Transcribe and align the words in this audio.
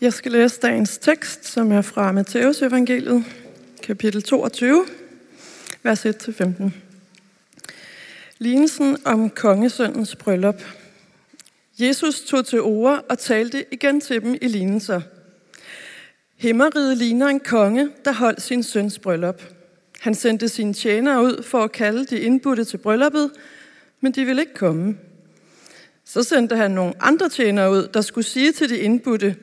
Jeg 0.00 0.12
skal 0.12 0.32
læse 0.32 0.60
dagens 0.60 0.98
tekst, 0.98 1.44
som 1.44 1.72
er 1.72 1.82
fra 1.82 2.12
Matteus 2.12 2.62
evangeliet, 2.62 3.24
kapitel 3.82 4.22
22, 4.22 4.86
vers 5.82 6.06
1-15. 6.06 6.70
Lignelsen 8.38 8.96
om 9.04 9.30
kongesøndens 9.30 10.16
bryllup. 10.16 10.62
Jesus 11.78 12.20
tog 12.20 12.46
til 12.46 12.60
ord 12.60 13.04
og 13.08 13.18
talte 13.18 13.64
igen 13.72 14.00
til 14.00 14.22
dem 14.22 14.34
i 14.42 14.48
lignelser. 14.48 15.00
Himmeriget 16.36 16.96
ligner 16.96 17.26
en 17.26 17.40
konge, 17.40 17.88
der 18.04 18.12
holdt 18.12 18.42
sin 18.42 18.62
søns 18.62 18.98
bryllup. 18.98 19.42
Han 20.00 20.14
sendte 20.14 20.48
sine 20.48 20.74
tjenere 20.74 21.22
ud 21.22 21.42
for 21.42 21.64
at 21.64 21.72
kalde 21.72 22.06
de 22.06 22.20
indbudte 22.20 22.64
til 22.64 22.78
brylluppet, 22.78 23.30
men 24.00 24.12
de 24.12 24.24
ville 24.24 24.42
ikke 24.42 24.54
komme. 24.54 24.96
Så 26.04 26.22
sendte 26.22 26.56
han 26.56 26.70
nogle 26.70 26.94
andre 27.00 27.28
tjenere 27.28 27.70
ud, 27.70 27.88
der 27.94 28.00
skulle 28.00 28.26
sige 28.26 28.52
til 28.52 28.70
de 28.70 28.78
indbudte, 28.78 29.36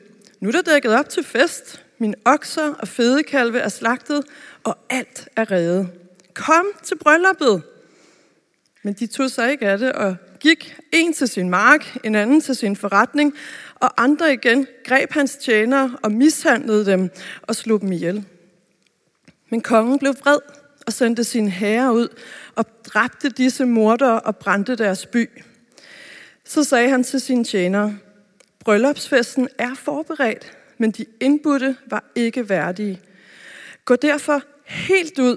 nu 0.44 0.48
er 0.48 0.52
der 0.52 0.62
dækket 0.62 0.98
op 0.98 1.08
til 1.08 1.24
fest. 1.24 1.84
Min 1.98 2.14
okser 2.24 2.74
og 2.74 2.88
fedekalve 2.88 3.58
er 3.58 3.68
slagtet, 3.68 4.24
og 4.64 4.78
alt 4.90 5.28
er 5.36 5.50
reddet. 5.50 5.88
Kom 6.34 6.66
til 6.82 6.98
brylluppet! 6.98 7.62
Men 8.82 8.94
de 8.94 9.06
tog 9.06 9.30
sig 9.30 9.50
ikke 9.50 9.68
af 9.68 9.78
det 9.78 9.92
og 9.92 10.16
gik 10.40 10.76
en 10.92 11.12
til 11.12 11.28
sin 11.28 11.50
mark, 11.50 11.96
en 12.04 12.14
anden 12.14 12.40
til 12.40 12.56
sin 12.56 12.76
forretning, 12.76 13.34
og 13.74 14.02
andre 14.02 14.32
igen 14.32 14.66
greb 14.84 15.12
hans 15.12 15.36
tjenere 15.36 15.98
og 16.02 16.12
mishandlede 16.12 16.86
dem 16.86 17.10
og 17.42 17.56
slog 17.56 17.80
dem 17.80 17.92
ihjel. 17.92 18.24
Men 19.50 19.60
kongen 19.60 19.98
blev 19.98 20.14
vred 20.20 20.38
og 20.86 20.92
sendte 20.92 21.24
sine 21.24 21.50
herrer 21.50 21.90
ud 21.90 22.08
og 22.56 22.64
dræbte 22.84 23.28
disse 23.28 23.64
mordere 23.64 24.20
og 24.20 24.36
brændte 24.36 24.76
deres 24.76 25.06
by. 25.06 25.42
Så 26.44 26.64
sagde 26.64 26.88
han 26.88 27.04
til 27.04 27.20
sine 27.20 27.44
tjenere, 27.44 27.98
bryllupsfesten 28.64 29.48
er 29.58 29.74
forberedt, 29.74 30.56
men 30.78 30.90
de 30.90 31.04
indbudte 31.20 31.76
var 31.86 32.04
ikke 32.14 32.48
værdige. 32.48 33.00
Gå 33.84 33.96
derfor 33.96 34.42
helt 34.64 35.18
ud, 35.18 35.36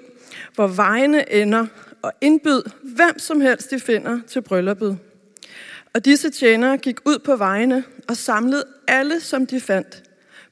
hvor 0.56 0.68
vejene 0.68 1.34
ender, 1.34 1.66
og 2.02 2.12
indbyd 2.22 2.62
hvem 2.84 3.20
som 3.20 3.42
helst 3.42 3.72
de 3.72 3.80
finder 3.80 4.20
til 4.28 4.42
brylluppet. 4.42 5.00
Og 5.94 6.06
disse 6.06 6.30
tjenere 6.30 6.78
gik 6.78 6.98
ud 7.06 7.20
på 7.20 7.36
vejene 7.36 7.84
og 8.10 8.18
samlede 8.18 8.66
alle, 8.88 9.20
som 9.20 9.46
de 9.46 9.62
fandt, 9.62 10.04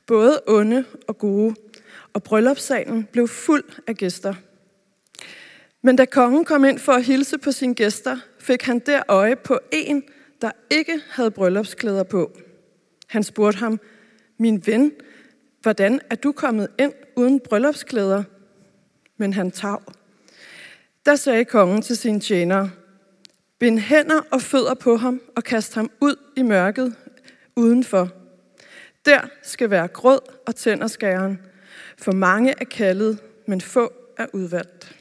både 0.07 0.41
onde 0.47 0.85
og 1.07 1.17
gode, 1.17 1.55
og 2.13 2.23
bryllupssalen 2.23 3.07
blev 3.11 3.27
fuld 3.27 3.63
af 3.87 3.95
gæster. 3.95 4.33
Men 5.81 5.95
da 5.95 6.05
kongen 6.05 6.45
kom 6.45 6.65
ind 6.65 6.79
for 6.79 6.93
at 6.93 7.03
hilse 7.03 7.37
på 7.37 7.51
sine 7.51 7.75
gæster, 7.75 8.17
fik 8.39 8.61
han 8.61 8.79
der 8.79 9.01
øje 9.07 9.35
på 9.35 9.59
en, 9.71 10.03
der 10.41 10.51
ikke 10.69 11.01
havde 11.09 11.31
bryllupsklæder 11.31 12.03
på. 12.03 12.31
Han 13.15 13.23
spurgte 13.23 13.59
ham, 13.59 13.79
min 14.37 14.67
ven, 14.67 14.91
hvordan 15.61 16.01
er 16.09 16.15
du 16.15 16.31
kommet 16.31 16.67
ind 16.79 16.93
uden 17.15 17.39
bryllupsklæder? 17.39 18.23
Men 19.17 19.33
han 19.33 19.51
tav. 19.51 19.81
Der 21.05 21.15
sagde 21.15 21.45
kongen 21.45 21.81
til 21.81 21.97
sine 21.97 22.19
tjenere, 22.19 22.71
bind 23.59 23.79
hænder 23.79 24.21
og 24.31 24.41
fødder 24.41 24.73
på 24.73 24.95
ham 24.95 25.21
og 25.35 25.43
kast 25.43 25.75
ham 25.75 25.91
ud 26.01 26.15
i 26.37 26.41
mørket 26.41 26.95
udenfor. 27.55 28.09
Der 29.05 29.19
skal 29.43 29.69
være 29.69 29.87
grød 29.87 30.19
og 30.47 30.55
tænderskæren, 30.55 31.39
for 31.97 32.11
mange 32.11 32.53
er 32.61 32.65
kaldet, 32.65 33.19
men 33.47 33.61
få 33.61 33.93
er 34.17 34.25
udvalgt. 34.33 34.95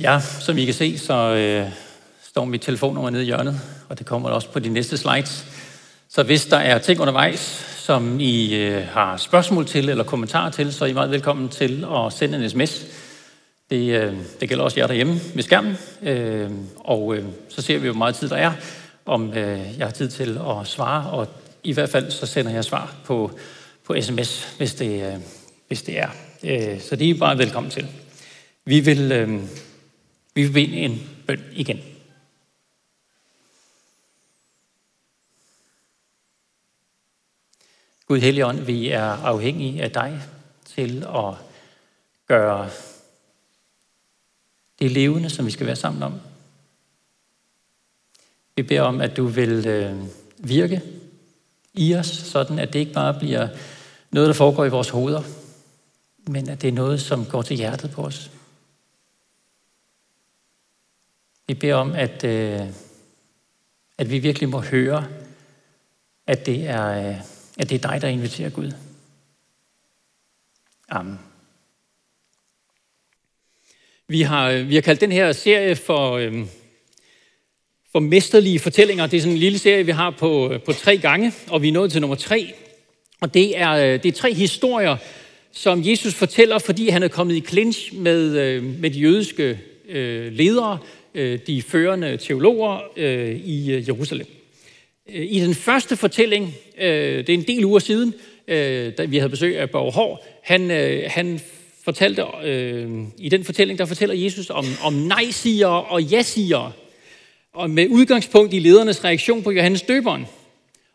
Ja, 0.00 0.20
som 0.40 0.58
I 0.58 0.64
kan 0.64 0.74
se, 0.74 0.98
så 0.98 1.14
øh, 1.14 1.91
står 2.32 2.44
mit 2.44 2.60
telefonnummer 2.60 3.10
nede 3.10 3.22
i 3.22 3.26
hjørnet, 3.26 3.60
og 3.88 3.98
det 3.98 4.06
kommer 4.06 4.28
også 4.28 4.48
på 4.48 4.58
de 4.58 4.68
næste 4.68 4.96
slides. 4.96 5.46
Så 6.08 6.22
hvis 6.22 6.46
der 6.46 6.56
er 6.56 6.78
ting 6.78 7.00
undervejs, 7.00 7.40
som 7.78 8.20
I 8.20 8.54
øh, 8.54 8.86
har 8.86 9.16
spørgsmål 9.16 9.66
til 9.66 9.88
eller 9.88 10.04
kommentarer 10.04 10.50
til, 10.50 10.72
så 10.72 10.84
er 10.84 10.88
I 10.88 10.92
meget 10.92 11.10
velkommen 11.10 11.48
til 11.48 11.86
at 11.94 12.12
sende 12.12 12.44
en 12.44 12.50
sms. 12.50 12.86
Det, 13.70 14.02
øh, 14.02 14.14
det 14.40 14.48
gælder 14.48 14.64
også 14.64 14.80
jer 14.80 14.86
derhjemme 14.86 15.20
med 15.34 15.42
skærmen, 15.42 15.76
øh, 16.02 16.50
og 16.76 17.16
så 17.48 17.62
ser 17.62 17.78
vi, 17.78 17.86
hvor 17.86 17.96
meget 17.96 18.14
tid 18.14 18.28
der 18.28 18.36
er, 18.36 18.52
om 19.06 19.34
jeg 19.34 19.86
har 19.86 19.90
tid 19.90 20.08
til 20.08 20.40
at 20.60 20.66
svare, 20.66 21.10
og 21.10 21.28
i 21.62 21.72
hvert 21.72 21.90
fald 21.90 22.10
så 22.10 22.26
sender 22.26 22.52
jeg 22.52 22.64
svar 22.64 22.94
på, 23.04 23.30
på 23.86 23.96
sms, 24.00 24.54
hvis 24.56 24.74
det, 24.74 25.22
hvis 25.68 25.82
det 25.82 25.98
er. 25.98 26.08
Så 26.80 26.96
det 26.96 27.06
er 27.06 27.14
I 27.14 27.18
bare 27.18 27.38
velkommen 27.38 27.70
til. 27.70 27.86
Vi 28.64 28.80
vil, 28.80 29.08
vi 30.34 30.42
vil 30.42 30.52
bede 30.52 30.76
en 30.76 31.02
bøn 31.26 31.40
igen. 31.52 31.80
Gud 38.12 38.20
Helligånd, 38.20 38.60
vi 38.60 38.88
er 38.88 39.02
afhængige 39.02 39.82
af 39.82 39.90
dig 39.90 40.22
til 40.64 41.04
at 41.04 41.34
gøre 42.26 42.70
det 44.78 44.90
levende, 44.90 45.30
som 45.30 45.46
vi 45.46 45.50
skal 45.50 45.66
være 45.66 45.76
sammen 45.76 46.02
om. 46.02 46.20
Vi 48.56 48.62
beder 48.62 48.82
om, 48.82 49.00
at 49.00 49.16
du 49.16 49.26
vil 49.26 49.66
øh, 49.66 49.96
virke 50.38 50.82
i 51.74 51.94
os, 51.94 52.06
sådan 52.06 52.58
at 52.58 52.72
det 52.72 52.78
ikke 52.78 52.92
bare 52.92 53.18
bliver 53.18 53.48
noget, 54.10 54.28
der 54.28 54.34
foregår 54.34 54.64
i 54.64 54.70
vores 54.70 54.88
hoveder, 54.88 55.22
men 56.26 56.48
at 56.48 56.62
det 56.62 56.68
er 56.68 56.72
noget, 56.72 57.00
som 57.00 57.26
går 57.26 57.42
til 57.42 57.56
hjertet 57.56 57.90
på 57.90 58.02
os. 58.02 58.30
Vi 61.46 61.54
beder 61.54 61.74
om, 61.74 61.92
at, 61.92 62.24
øh, 62.24 62.60
at 63.98 64.10
vi 64.10 64.18
virkelig 64.18 64.48
må 64.48 64.60
høre, 64.60 65.06
at 66.26 66.46
det 66.46 66.68
er, 66.68 67.08
øh, 67.08 67.41
at 67.58 67.70
det 67.70 67.84
er 67.84 67.90
dig, 67.90 68.02
der 68.02 68.08
inviterer 68.08 68.50
Gud. 68.50 68.72
Amen. 70.88 71.18
Vi 74.08 74.22
har, 74.22 74.52
vi 74.52 74.74
har 74.74 74.82
kaldt 74.82 75.00
den 75.00 75.12
her 75.12 75.32
serie 75.32 75.76
for, 75.76 76.12
øhm, 76.12 76.48
for 77.92 78.00
mesterlige 78.00 78.58
fortællinger. 78.58 79.06
Det 79.06 79.16
er 79.16 79.20
sådan 79.20 79.32
en 79.32 79.38
lille 79.38 79.58
serie, 79.58 79.86
vi 79.86 79.92
har 79.92 80.10
på, 80.10 80.52
øh, 80.52 80.62
på 80.62 80.72
tre 80.72 80.98
gange, 80.98 81.32
og 81.48 81.62
vi 81.62 81.68
er 81.68 81.72
nået 81.72 81.92
til 81.92 82.00
nummer 82.00 82.16
tre. 82.16 82.52
Og 83.20 83.34
det 83.34 83.58
er, 83.58 83.70
øh, 83.70 84.02
det 84.02 84.06
er 84.06 84.12
tre 84.12 84.34
historier, 84.34 84.96
som 85.52 85.82
Jesus 85.84 86.14
fortæller, 86.14 86.58
fordi 86.58 86.88
han 86.88 87.02
er 87.02 87.08
kommet 87.08 87.34
i 87.34 87.40
clinch 87.40 87.94
med, 87.94 88.38
øh, 88.38 88.64
med 88.64 88.90
de 88.90 88.98
jødiske 88.98 89.60
øh, 89.88 90.32
ledere, 90.32 90.78
øh, 91.14 91.38
de 91.46 91.62
førende 91.62 92.16
teologer 92.16 92.80
øh, 92.96 93.36
i 93.36 93.72
øh, 93.72 93.88
Jerusalem. 93.88 94.41
I 95.06 95.40
den 95.40 95.54
første 95.54 95.96
fortælling, 95.96 96.54
øh, 96.78 97.18
det 97.18 97.28
er 97.28 97.34
en 97.34 97.46
del 97.46 97.64
uger 97.64 97.78
siden, 97.78 98.14
øh, 98.48 98.92
da 98.98 99.04
vi 99.04 99.16
havde 99.16 99.30
besøg 99.30 99.58
af 99.58 99.70
Borg 99.70 99.92
Hård, 99.92 100.24
han, 100.42 100.70
øh, 100.70 101.04
han 101.06 101.40
fortalte, 101.84 102.24
i 103.18 103.28
den 103.28 103.44
fortælling, 103.44 103.78
der 103.78 103.84
fortæller 103.84 104.14
Jesus 104.14 104.50
om, 104.50 104.66
om 104.82 104.92
nej-siger 104.92 105.66
og 105.66 106.02
ja-sigere, 106.02 106.72
og 107.52 107.70
med 107.70 107.88
udgangspunkt 107.88 108.54
i 108.54 108.58
ledernes 108.58 109.04
reaktion 109.04 109.42
på 109.42 109.50
Johannes 109.50 109.82
døberen, 109.82 110.26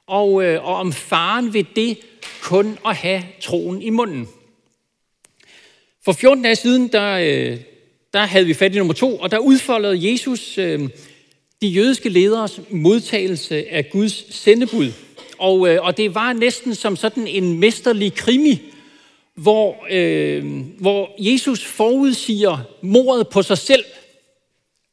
og, 0.07 0.33
og 0.33 0.75
om 0.75 0.93
faren 0.93 1.53
ved 1.53 1.63
det 1.75 1.97
kun 2.41 2.77
at 2.85 2.95
have 2.95 3.23
troen 3.41 3.81
i 3.81 3.89
munden. 3.89 4.27
For 6.05 6.11
14 6.11 6.43
dage 6.43 6.55
siden, 6.55 6.87
der, 6.87 7.17
der 8.13 8.19
havde 8.19 8.45
vi 8.45 8.53
fat 8.53 8.75
i 8.75 8.77
nummer 8.77 8.93
to, 8.93 9.17
og 9.17 9.31
der 9.31 9.37
udfoldede 9.37 10.11
Jesus 10.11 10.57
øh, 10.57 10.89
de 11.61 11.67
jødiske 11.67 12.09
lederes 12.09 12.61
modtagelse 12.69 13.69
af 13.69 13.89
Guds 13.89 14.35
sendebud. 14.35 14.91
Og, 15.37 15.69
øh, 15.69 15.83
og 15.83 15.97
det 15.97 16.15
var 16.15 16.33
næsten 16.33 16.75
som 16.75 16.95
sådan 16.95 17.27
en 17.27 17.59
mesterlig 17.59 18.13
krimi, 18.13 18.61
hvor, 19.35 19.85
øh, 19.89 20.45
hvor 20.79 21.15
Jesus 21.19 21.65
forudsiger 21.65 22.57
mordet 22.81 23.27
på 23.27 23.41
sig 23.41 23.57
selv, 23.57 23.85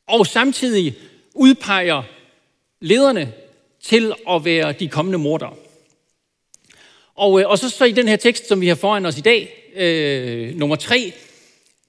og 0.08 0.26
samtidig 0.26 0.94
udpeger 1.34 2.02
lederne 2.80 3.32
til 3.82 4.12
at 4.30 4.44
være 4.44 4.72
de 4.72 4.88
kommende 4.88 5.18
mordere. 5.18 5.54
Og, 7.14 7.40
øh, 7.40 7.48
og 7.48 7.58
så, 7.58 7.70
så 7.70 7.84
i 7.84 7.92
den 7.92 8.08
her 8.08 8.16
tekst, 8.16 8.48
som 8.48 8.60
vi 8.60 8.68
har 8.68 8.74
foran 8.74 9.06
os 9.06 9.18
i 9.18 9.20
dag, 9.20 9.70
øh, 9.76 10.54
nummer 10.54 10.76
tre, 10.76 11.12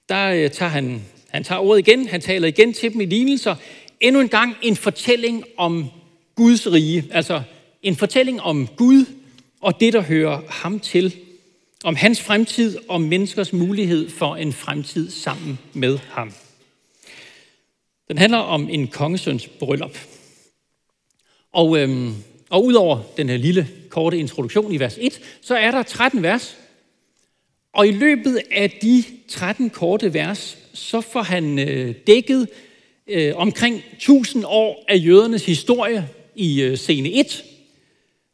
der 0.08 0.26
øh, 0.26 0.50
tager 0.50 0.70
han, 0.70 1.04
han 1.28 1.44
tager 1.44 1.60
ordet 1.60 1.88
igen, 1.88 2.08
han 2.08 2.20
taler 2.20 2.48
igen 2.48 2.72
til 2.72 2.92
dem 2.92 3.00
i 3.00 3.04
lignelser. 3.04 3.56
Endnu 4.00 4.20
en 4.20 4.28
gang 4.28 4.56
en 4.62 4.76
fortælling 4.76 5.44
om 5.56 5.90
Guds 6.34 6.72
rige, 6.72 7.04
altså 7.10 7.42
en 7.82 7.96
fortælling 7.96 8.40
om 8.40 8.66
Gud 8.66 9.04
og 9.60 9.80
det, 9.80 9.92
der 9.92 10.00
hører 10.00 10.42
ham 10.48 10.80
til 10.80 11.16
om 11.84 11.96
hans 11.96 12.22
fremtid 12.22 12.78
og 12.88 13.00
menneskers 13.00 13.52
mulighed 13.52 14.10
for 14.10 14.36
en 14.36 14.52
fremtid 14.52 15.10
sammen 15.10 15.58
med 15.72 15.98
ham. 15.98 16.32
Den 18.08 18.18
handler 18.18 18.38
om 18.38 18.68
en 18.68 18.88
kongesøns 18.88 19.48
bryllup. 19.48 19.98
Og, 21.52 21.78
øhm, 21.78 22.14
og 22.50 22.64
udover 22.64 23.02
den 23.16 23.28
her 23.28 23.36
lille 23.36 23.68
korte 23.88 24.18
introduktion 24.18 24.72
i 24.72 24.80
vers 24.80 24.98
1, 25.00 25.20
så 25.40 25.56
er 25.56 25.70
der 25.70 25.82
13 25.82 26.22
vers. 26.22 26.56
Og 27.72 27.88
i 27.88 27.90
løbet 27.90 28.40
af 28.50 28.70
de 28.70 29.04
13 29.28 29.70
korte 29.70 30.14
vers, 30.14 30.58
så 30.74 31.00
får 31.00 31.22
han 31.22 31.58
øh, 31.58 31.94
dækket 32.06 32.48
øh, 33.08 33.36
omkring 33.36 33.82
1000 33.92 34.44
år 34.46 34.84
af 34.88 34.96
jødernes 35.04 35.46
historie 35.46 36.08
i 36.34 36.62
øh, 36.62 36.76
scene 36.76 37.12
1. 37.12 37.44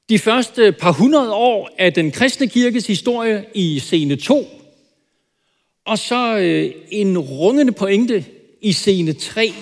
de 0.09 0.19
første 0.19 0.73
par 0.73 0.93
hundrede 0.93 1.33
år 1.33 1.71
af 1.79 1.93
den 1.93 2.11
kristne 2.11 2.49
kirkes 2.49 2.87
historie 2.87 3.45
i 3.55 3.79
scene 3.79 4.17
2, 4.17 4.47
og 5.85 5.99
så 5.99 6.39
øh, 6.39 6.73
en 6.91 7.19
rungende 7.19 7.73
pointe 7.73 8.25
i 8.61 8.73
scene 8.73 9.13
3 9.13 9.53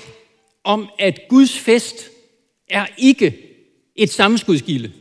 om, 0.65 0.89
at 0.99 1.21
Guds 1.29 1.59
fest 1.59 2.11
er 2.69 2.87
ikke 2.99 3.37
et 3.97 4.11
sammenskudskilde. 4.11 4.93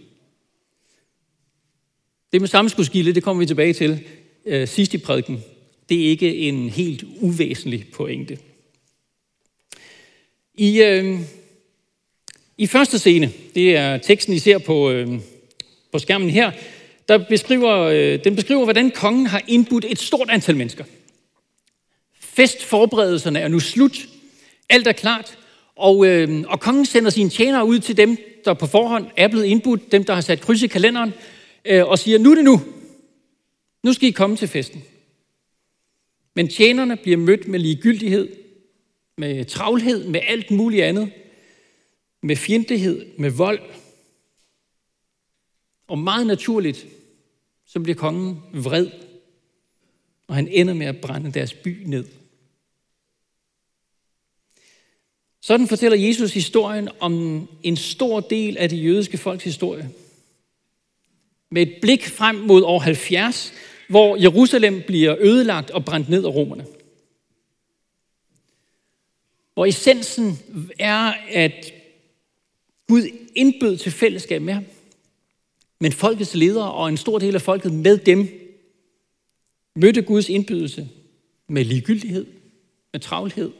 Det 2.33 2.41
med 2.41 2.47
sammenskudskilde, 2.47 3.13
det 3.13 3.23
kommer 3.23 3.39
vi 3.39 3.45
tilbage 3.45 3.73
til 3.73 3.99
øh, 4.45 4.67
sidst 4.67 4.93
i 4.93 4.97
prædiken. 4.97 5.43
Det 5.89 6.05
er 6.05 6.09
ikke 6.09 6.35
en 6.35 6.69
helt 6.69 7.03
uvæsentlig 7.21 7.85
pointe. 7.93 8.37
I, 10.59 10.81
øh, 10.83 11.19
I 12.57 12.67
første 12.67 12.99
scene, 12.99 13.31
det 13.55 13.75
er 13.75 13.97
teksten, 13.97 14.33
I 14.33 14.39
ser 14.39 14.57
på, 14.57 14.91
øh, 14.91 15.19
på 15.91 15.99
skærmen 15.99 16.29
her, 16.29 16.51
der 17.07 17.17
beskriver, 17.17 17.77
øh, 17.77 18.23
den 18.23 18.35
beskriver, 18.35 18.63
hvordan 18.63 18.91
kongen 18.91 19.25
har 19.25 19.41
indbudt 19.47 19.85
et 19.89 19.99
stort 19.99 20.29
antal 20.29 20.57
mennesker. 20.57 20.83
Festforberedelserne 22.19 23.39
er 23.39 23.47
nu 23.47 23.59
slut. 23.59 24.07
Alt 24.69 24.87
er 24.87 24.91
klart. 24.91 25.37
Og, 25.75 26.07
øh, 26.07 26.43
og 26.47 26.59
kongen 26.59 26.85
sender 26.85 27.09
sine 27.09 27.29
tjenere 27.29 27.65
ud 27.65 27.79
til 27.79 27.97
dem, 27.97 28.17
der 28.45 28.53
på 28.53 28.67
forhånd 28.67 29.05
er 29.17 29.27
blevet 29.27 29.45
indbudt, 29.45 29.91
dem, 29.91 30.03
der 30.03 30.13
har 30.13 30.21
sat 30.21 30.41
kryds 30.41 30.63
i 30.63 30.67
kalenderen, 30.67 31.13
øh, 31.65 31.85
og 31.85 31.99
siger, 31.99 32.19
nu 32.19 32.31
er 32.31 32.35
det 32.35 32.43
nu. 32.43 32.61
Nu 33.83 33.93
skal 33.93 34.09
I 34.09 34.11
komme 34.11 34.35
til 34.35 34.47
festen. 34.47 34.83
Men 36.35 36.47
tjenerne 36.47 36.97
bliver 36.97 37.17
mødt 37.17 37.47
med 37.47 37.59
ligegyldighed, 37.59 38.38
med 39.19 39.45
travlhed, 39.45 40.07
med 40.07 40.21
alt 40.27 40.51
muligt 40.51 40.83
andet, 40.83 41.11
med 42.21 42.35
fjendtlighed, 42.35 43.05
med 43.17 43.29
vold. 43.29 43.59
Og 45.87 45.97
meget 45.97 46.27
naturligt, 46.27 46.87
så 47.65 47.79
bliver 47.79 47.95
kongen 47.95 48.41
vred, 48.53 48.87
og 50.27 50.35
han 50.35 50.47
ender 50.47 50.73
med 50.73 50.87
at 50.87 51.01
brænde 51.01 51.31
deres 51.31 51.53
by 51.53 51.83
ned. 51.85 52.05
Sådan 55.41 55.67
fortæller 55.67 55.97
Jesus 55.97 56.33
historien 56.33 56.89
om 56.99 57.47
en 57.63 57.77
stor 57.77 58.19
del 58.19 58.57
af 58.57 58.69
det 58.69 58.83
jødiske 58.83 59.17
folks 59.17 59.43
historie. 59.43 59.89
Med 61.51 61.61
et 61.61 61.77
blik 61.81 62.07
frem 62.07 62.35
mod 62.35 62.63
år 62.63 62.79
70, 62.79 63.53
hvor 63.89 64.15
Jerusalem 64.15 64.81
bliver 64.87 65.15
ødelagt 65.19 65.71
og 65.71 65.85
brændt 65.85 66.09
ned 66.09 66.25
af 66.25 66.35
romerne. 66.35 66.65
Hvor 69.59 69.65
essensen 69.65 70.39
er, 70.79 71.13
at 71.29 71.73
Gud 72.87 73.03
indbød 73.35 73.77
til 73.77 73.91
fællesskab 73.91 74.41
med 74.41 74.53
ham. 74.53 74.65
Men 75.79 75.91
folkets 75.91 76.35
ledere 76.35 76.71
og 76.71 76.89
en 76.89 76.97
stor 76.97 77.19
del 77.19 77.35
af 77.35 77.41
folket 77.41 77.73
med 77.73 77.97
dem 77.97 78.27
mødte 79.75 80.01
Guds 80.01 80.29
indbydelse 80.29 80.89
med 81.47 81.65
ligegyldighed, 81.65 82.25
med 82.93 82.99
travlhed, 82.99 83.51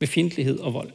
med 0.00 0.08
fjendtlighed 0.08 0.58
og 0.58 0.74
vold. 0.74 0.90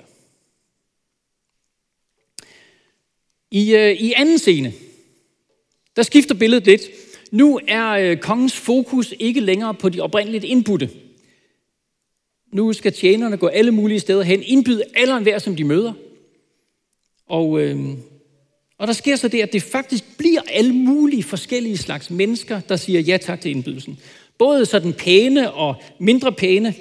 I, 3.51 3.75
øh, 3.75 3.91
I 3.91 4.13
anden 4.13 4.39
scene, 4.39 4.73
der 5.95 6.03
skifter 6.03 6.35
billedet 6.35 6.65
lidt. 6.65 6.81
Nu 7.31 7.59
er 7.67 7.89
øh, 7.89 8.17
kongens 8.17 8.53
fokus 8.53 9.13
ikke 9.19 9.39
længere 9.39 9.73
på 9.73 9.89
de 9.89 10.01
oprindeligt 10.01 10.43
indbudte. 10.43 10.89
Nu 12.51 12.73
skal 12.73 12.93
tjenerne 12.93 13.37
gå 13.37 13.47
alle 13.47 13.71
mulige 13.71 13.99
steder 13.99 14.23
hen, 14.23 14.43
indbyde 14.43 14.83
alle 14.95 15.17
enhver, 15.17 15.39
som 15.39 15.55
de 15.55 15.63
møder. 15.63 15.93
Og, 17.25 17.61
øh, 17.61 17.79
og 18.77 18.87
der 18.87 18.93
sker 18.93 19.15
så 19.15 19.27
det, 19.27 19.41
at 19.41 19.53
det 19.53 19.63
faktisk 19.63 20.17
bliver 20.17 20.41
alle 20.49 20.73
mulige 20.73 21.23
forskellige 21.23 21.77
slags 21.77 22.09
mennesker, 22.09 22.59
der 22.59 22.75
siger 22.75 22.99
ja 22.99 23.17
tak 23.17 23.41
til 23.41 23.51
indbydelsen. 23.51 23.99
Både 24.37 24.65
sådan 24.65 24.93
pæne 24.93 25.51
og 25.51 25.75
mindre 25.99 26.31
pæne, 26.31 26.75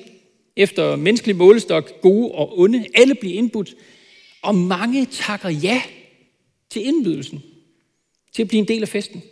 efter 0.57 0.97
menneskelig 0.97 1.37
målestok, 1.37 2.01
gode 2.01 2.33
og 2.33 2.59
onde. 2.59 2.87
Alle 2.95 3.15
bliver 3.15 3.35
indbudt, 3.35 3.75
og 4.43 4.55
mange 4.55 5.07
takker 5.07 5.49
ja 5.49 5.83
til 6.71 6.87
indbydelsen, 6.87 7.43
til 8.33 8.43
at 8.43 8.49
blive 8.49 8.59
en 8.59 8.69
del 8.69 8.83
af 8.83 8.89
festen. 8.89 9.23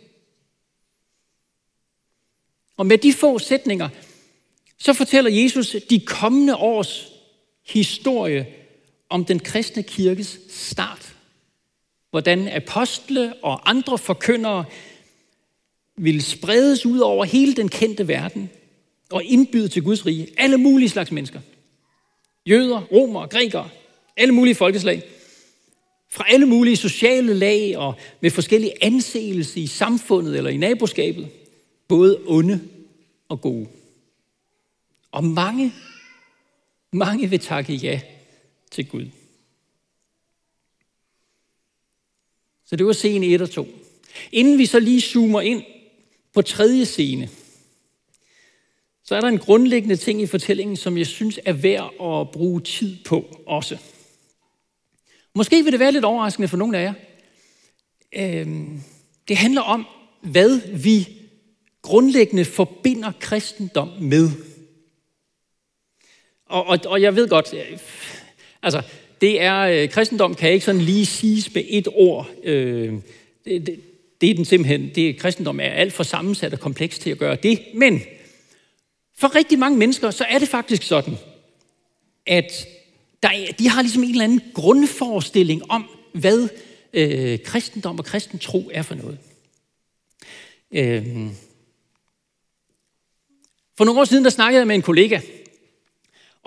Og 2.77 2.85
med 2.85 2.97
de 2.97 3.13
få 3.13 3.39
sætninger, 3.39 3.89
så 4.79 4.93
fortæller 4.93 5.31
Jesus 5.31 5.75
de 5.89 5.99
kommende 5.99 6.55
års 6.55 7.07
historie 7.67 8.47
om 9.09 9.25
den 9.25 9.39
kristne 9.39 9.83
kirkes 9.83 10.39
start. 10.49 11.15
Hvordan 12.09 12.47
apostle 12.47 13.33
og 13.43 13.69
andre 13.69 13.97
forkyndere 13.97 14.65
vil 15.97 16.21
spredes 16.21 16.85
ud 16.85 16.99
over 16.99 17.25
hele 17.25 17.53
den 17.53 17.69
kendte 17.69 18.07
verden 18.07 18.49
og 19.11 19.23
indbyde 19.23 19.67
til 19.67 19.83
Guds 19.83 20.05
rige 20.05 20.27
alle 20.37 20.57
mulige 20.57 20.89
slags 20.89 21.11
mennesker. 21.11 21.39
Jøder, 22.45 22.81
romere, 22.81 23.27
grækere, 23.27 23.69
alle 24.17 24.33
mulige 24.33 24.55
folkeslag. 24.55 25.03
Fra 26.11 26.25
alle 26.29 26.45
mulige 26.45 26.75
sociale 26.75 27.33
lag 27.33 27.77
og 27.77 27.93
med 28.21 28.31
forskellige 28.31 28.83
anseelse 28.83 29.59
i 29.59 29.67
samfundet 29.67 30.37
eller 30.37 30.49
i 30.49 30.57
naboskabet. 30.57 31.27
Både 31.87 32.19
onde 32.27 32.61
og 33.29 33.41
gode. 33.41 33.67
Og 35.11 35.23
mange, 35.23 35.73
mange 36.91 37.29
vil 37.29 37.39
takke 37.39 37.73
ja 37.73 38.01
til 38.71 38.87
Gud. 38.87 39.09
Så 42.65 42.75
det 42.75 42.85
var 42.85 42.93
scene 42.93 43.25
1 43.25 43.41
og 43.41 43.49
2. 43.49 43.67
Inden 44.31 44.57
vi 44.57 44.65
så 44.65 44.79
lige 44.79 45.01
zoomer 45.01 45.41
ind 45.41 45.63
på 46.33 46.41
tredje 46.41 46.85
scene, 46.85 47.29
så 49.03 49.15
er 49.15 49.21
der 49.21 49.27
en 49.27 49.37
grundlæggende 49.37 49.95
ting 49.95 50.21
i 50.21 50.27
fortællingen, 50.27 50.77
som 50.77 50.97
jeg 50.97 51.07
synes 51.07 51.39
er 51.45 51.53
værd 51.53 51.93
at 52.01 52.31
bruge 52.31 52.61
tid 52.61 52.97
på 53.05 53.43
også. 53.45 53.77
Måske 55.35 55.63
vil 55.63 55.71
det 55.71 55.79
være 55.79 55.91
lidt 55.91 56.05
overraskende 56.05 56.47
for 56.47 56.57
nogle 56.57 56.77
af 56.77 56.83
jer. 56.83 56.93
Øhm, 58.15 58.81
det 59.27 59.37
handler 59.37 59.61
om, 59.61 59.85
hvad 60.21 60.77
vi 60.77 61.07
grundlæggende 61.81 62.45
forbinder 62.45 63.11
kristendom 63.19 63.89
med. 64.01 64.48
Og, 66.49 66.67
og, 66.67 66.79
og 66.85 67.01
jeg 67.01 67.15
ved 67.15 67.27
godt, 67.27 67.53
øh, 67.53 67.77
altså, 68.63 68.81
det 69.21 69.41
er, 69.41 69.59
øh, 69.59 69.89
kristendom 69.89 70.35
kan 70.35 70.51
ikke 70.51 70.65
sådan 70.65 70.81
lige 70.81 71.05
siges 71.05 71.53
med 71.53 71.63
et 71.67 71.87
ord. 71.93 72.29
Øh, 72.43 72.93
det, 73.45 73.67
det, 73.67 73.79
det 74.21 74.29
er 74.29 74.33
den 74.33 74.45
simpelthen, 74.45 74.91
det, 74.95 75.17
kristendom 75.17 75.59
er 75.59 75.63
alt 75.63 75.93
for 75.93 76.03
sammensat 76.03 76.53
og 76.53 76.59
kompleks 76.59 76.99
til 76.99 77.09
at 77.09 77.17
gøre 77.17 77.35
det. 77.35 77.59
Men 77.73 78.01
for 79.17 79.35
rigtig 79.35 79.59
mange 79.59 79.77
mennesker, 79.77 80.11
så 80.11 80.25
er 80.29 80.39
det 80.39 80.47
faktisk 80.47 80.83
sådan, 80.83 81.17
at 82.25 82.67
der, 83.23 83.29
de 83.59 83.69
har 83.69 83.81
ligesom 83.81 84.03
en 84.03 84.09
eller 84.09 84.23
anden 84.23 84.41
grundforestilling 84.53 85.71
om, 85.71 85.89
hvad 86.13 86.47
øh, 86.93 87.39
kristendom 87.39 87.99
og 87.99 88.05
kristen 88.05 88.39
tro 88.39 88.69
er 88.73 88.81
for 88.81 88.95
noget. 88.95 89.17
Øh, 90.71 91.05
for 93.77 93.85
nogle 93.85 93.99
år 93.99 94.05
siden, 94.05 94.23
der 94.23 94.29
snakkede 94.29 94.59
jeg 94.59 94.67
med 94.67 94.75
en 94.75 94.81
kollega 94.81 95.19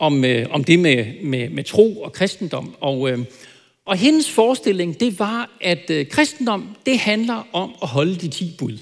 om, 0.02 0.24
øh, 0.24 0.46
om 0.50 0.64
det 0.64 0.78
med, 0.78 1.22
med, 1.22 1.48
med 1.48 1.64
tro 1.64 2.02
og 2.02 2.12
kristendom. 2.12 2.74
Og, 2.80 3.10
øh, 3.10 3.18
og 3.84 3.96
hendes 3.96 4.30
forestilling, 4.30 5.00
det 5.00 5.18
var, 5.18 5.56
at 5.60 5.90
øh, 5.90 6.08
kristendom, 6.08 6.76
det 6.86 6.98
handler 6.98 7.48
om 7.52 7.74
at 7.82 7.88
holde 7.88 8.16
de 8.16 8.28
ti 8.28 8.54
bud. 8.58 8.78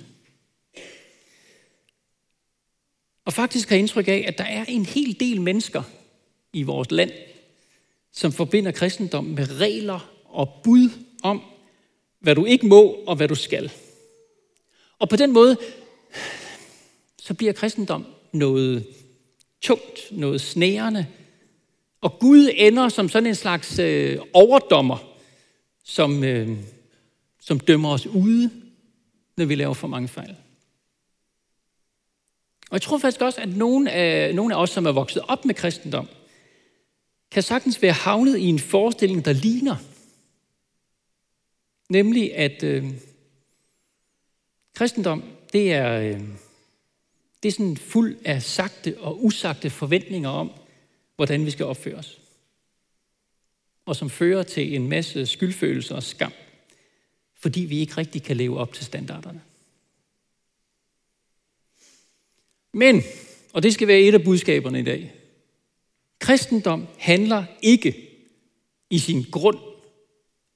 Og 3.24 3.32
faktisk 3.32 3.68
har 3.68 3.76
jeg 3.76 3.80
indtryk 3.80 4.08
af, 4.08 4.24
at 4.28 4.38
der 4.38 4.44
er 4.44 4.64
en 4.68 4.86
hel 4.86 5.20
del 5.20 5.40
mennesker 5.40 5.82
i 6.52 6.62
vores 6.62 6.90
land, 6.90 7.10
som 8.12 8.32
forbinder 8.32 8.70
kristendom 8.70 9.24
med 9.24 9.60
regler 9.60 10.12
og 10.24 10.48
bud 10.64 10.90
om, 11.22 11.42
hvad 12.20 12.34
du 12.34 12.44
ikke 12.44 12.66
må 12.66 12.82
og 13.06 13.16
hvad 13.16 13.28
du 13.28 13.34
skal. 13.34 13.72
Og 14.98 15.08
på 15.08 15.16
den 15.16 15.32
måde, 15.32 15.56
så 17.18 17.34
bliver 17.34 17.52
kristendom 17.52 18.06
noget 18.32 18.86
tungt, 19.60 20.00
noget 20.10 20.40
snærende. 20.40 21.06
Og 22.00 22.18
Gud 22.18 22.50
ender 22.54 22.88
som 22.88 23.08
sådan 23.08 23.26
en 23.26 23.34
slags 23.34 23.78
øh, 23.78 24.18
overdommer, 24.32 24.98
som, 25.84 26.24
øh, 26.24 26.58
som 27.40 27.60
dømmer 27.60 27.90
os 27.90 28.06
ude, 28.06 28.50
når 29.36 29.44
vi 29.44 29.54
laver 29.54 29.74
for 29.74 29.88
mange 29.88 30.08
fejl. 30.08 30.36
Og 32.70 32.72
jeg 32.72 32.82
tror 32.82 32.98
faktisk 32.98 33.20
også, 33.20 33.40
at 33.40 33.56
nogle 33.56 33.90
af, 33.90 34.34
nogle 34.34 34.54
af 34.54 34.62
os, 34.62 34.70
som 34.70 34.86
er 34.86 34.92
vokset 34.92 35.22
op 35.28 35.44
med 35.44 35.54
kristendom, 35.54 36.08
kan 37.30 37.42
sagtens 37.42 37.82
være 37.82 37.92
havnet 37.92 38.38
i 38.38 38.44
en 38.44 38.58
forestilling, 38.58 39.24
der 39.24 39.32
ligner. 39.32 39.76
Nemlig, 41.88 42.36
at 42.36 42.62
øh, 42.62 42.84
kristendom, 44.74 45.22
det 45.52 45.72
er, 45.72 46.00
øh, 46.00 46.20
det 47.42 47.48
er 47.48 47.52
sådan 47.52 47.76
fuld 47.76 48.16
af 48.24 48.42
sagte 48.42 48.98
og 48.98 49.24
usagte 49.24 49.70
forventninger 49.70 50.28
om, 50.28 50.52
hvordan 51.16 51.46
vi 51.46 51.50
skal 51.50 51.66
opføre 51.66 51.94
os. 51.94 52.20
Og 53.86 53.96
som 53.96 54.10
fører 54.10 54.42
til 54.42 54.74
en 54.74 54.88
masse 54.88 55.26
skyldfølelse 55.26 55.94
og 55.94 56.02
skam. 56.02 56.32
fordi 57.42 57.60
vi 57.60 57.78
ikke 57.78 57.96
rigtig 57.96 58.22
kan 58.22 58.36
leve 58.36 58.58
op 58.58 58.72
til 58.72 58.84
standarderne. 58.84 59.42
Men, 62.72 63.02
og 63.52 63.62
det 63.62 63.74
skal 63.74 63.88
være 63.88 64.00
et 64.00 64.14
af 64.14 64.22
budskaberne 64.24 64.80
i 64.80 64.82
dag, 64.82 65.14
kristendom 66.18 66.86
handler 66.98 67.44
ikke 67.62 68.10
i 68.90 68.98
sin 68.98 69.22
grund 69.22 69.58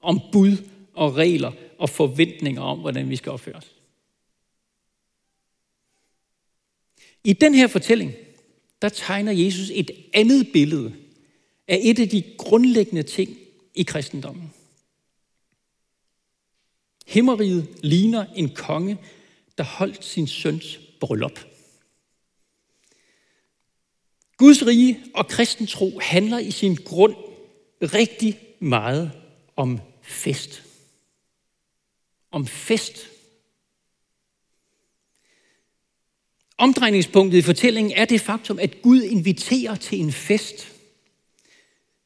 om 0.01 0.21
bud 0.31 0.57
og 0.93 1.15
regler 1.15 1.51
og 1.77 1.89
forventninger 1.89 2.61
om, 2.61 2.79
hvordan 2.79 3.09
vi 3.09 3.15
skal 3.15 3.31
opføre 3.31 3.55
os. 3.55 3.74
I 7.25 7.33
den 7.33 7.55
her 7.55 7.67
fortælling, 7.67 8.13
der 8.81 8.89
tegner 8.89 9.31
Jesus 9.31 9.69
et 9.73 9.91
andet 10.13 10.47
billede 10.53 10.95
af 11.67 11.79
et 11.83 11.99
af 11.99 12.09
de 12.09 12.23
grundlæggende 12.37 13.03
ting 13.03 13.37
i 13.75 13.83
kristendommen. 13.83 14.53
Himmeriget 17.07 17.79
ligner 17.83 18.25
en 18.35 18.49
konge, 18.55 18.97
der 19.57 19.63
holdt 19.63 20.05
sin 20.05 20.27
søns 20.27 20.79
bryllup. 20.99 21.45
Guds 24.37 24.65
rige 24.65 24.99
og 25.13 25.27
kristen 25.27 25.67
tro 25.67 25.99
handler 25.99 26.39
i 26.39 26.51
sin 26.51 26.75
grund 26.75 27.15
rigtig 27.81 28.39
meget 28.59 29.11
om 29.55 29.79
fest. 30.01 30.63
Om 32.31 32.47
fest. 32.47 33.14
Omdrejningspunktet 36.57 37.37
i 37.37 37.41
fortællingen 37.41 37.93
er 37.95 38.05
det 38.05 38.21
faktum, 38.21 38.59
at 38.59 38.81
Gud 38.81 39.01
inviterer 39.01 39.75
til 39.75 39.99
en 39.99 40.11
fest. 40.11 40.71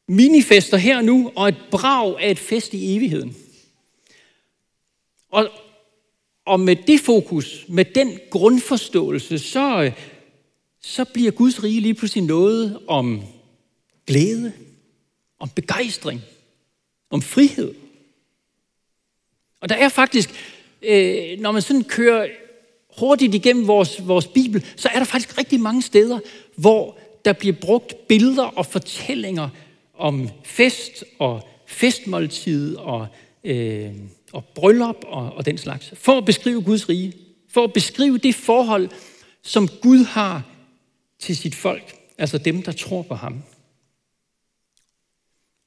Minifester 0.07 0.77
her 0.77 1.01
nu, 1.01 1.31
og 1.35 1.47
et 1.47 1.57
brag 1.71 2.21
af 2.21 2.31
et 2.31 2.39
fest 2.39 2.73
i 2.73 2.95
evigheden. 2.95 3.35
Og, 5.31 5.49
og 6.45 6.59
med 6.59 6.75
det 6.75 6.99
fokus, 6.99 7.65
med 7.67 7.85
den 7.85 8.19
grundforståelse, 8.29 9.39
så, 9.39 9.91
så 10.81 11.05
bliver 11.05 11.31
Guds 11.31 11.63
rige 11.63 11.81
lige 11.81 11.93
pludselig 11.93 12.23
noget 12.23 12.79
om 12.87 13.21
glæde, 14.07 14.53
om 15.39 15.49
begejstring, 15.49 16.21
om 17.09 17.21
frihed. 17.21 17.73
Og 19.61 19.69
der 19.69 19.75
er 19.75 19.89
faktisk, 19.89 20.29
øh, 20.81 21.39
når 21.39 21.51
man 21.51 21.61
sådan 21.61 21.83
kører 21.83 22.27
hurtigt 22.97 23.35
igennem 23.35 23.67
vores, 23.67 24.07
vores 24.07 24.27
Bibel, 24.27 24.65
så 24.75 24.89
er 24.93 24.97
der 24.97 25.05
faktisk 25.05 25.37
rigtig 25.37 25.59
mange 25.59 25.81
steder, 25.81 26.19
hvor 26.55 26.97
der 27.25 27.33
bliver 27.33 27.55
brugt 27.55 28.07
billeder 28.07 28.43
og 28.43 28.65
fortællinger 28.65 29.49
om 29.93 30.29
fest 30.43 31.03
og 31.19 31.47
festmåltid 31.67 32.75
og, 32.75 33.07
øh, 33.43 33.91
og 34.33 34.45
bryllup 34.45 35.05
og, 35.07 35.33
og 35.33 35.45
den 35.45 35.57
slags. 35.57 35.93
For 35.95 36.17
at 36.17 36.25
beskrive 36.25 36.61
Guds 36.61 36.89
rige. 36.89 37.13
For 37.49 37.63
at 37.63 37.73
beskrive 37.73 38.17
det 38.17 38.35
forhold, 38.35 38.89
som 39.43 39.67
Gud 39.81 40.05
har 40.05 40.43
til 41.19 41.37
sit 41.37 41.55
folk. 41.55 41.95
Altså 42.17 42.37
dem, 42.37 42.63
der 42.63 42.71
tror 42.71 43.01
på 43.01 43.15
ham. 43.15 43.43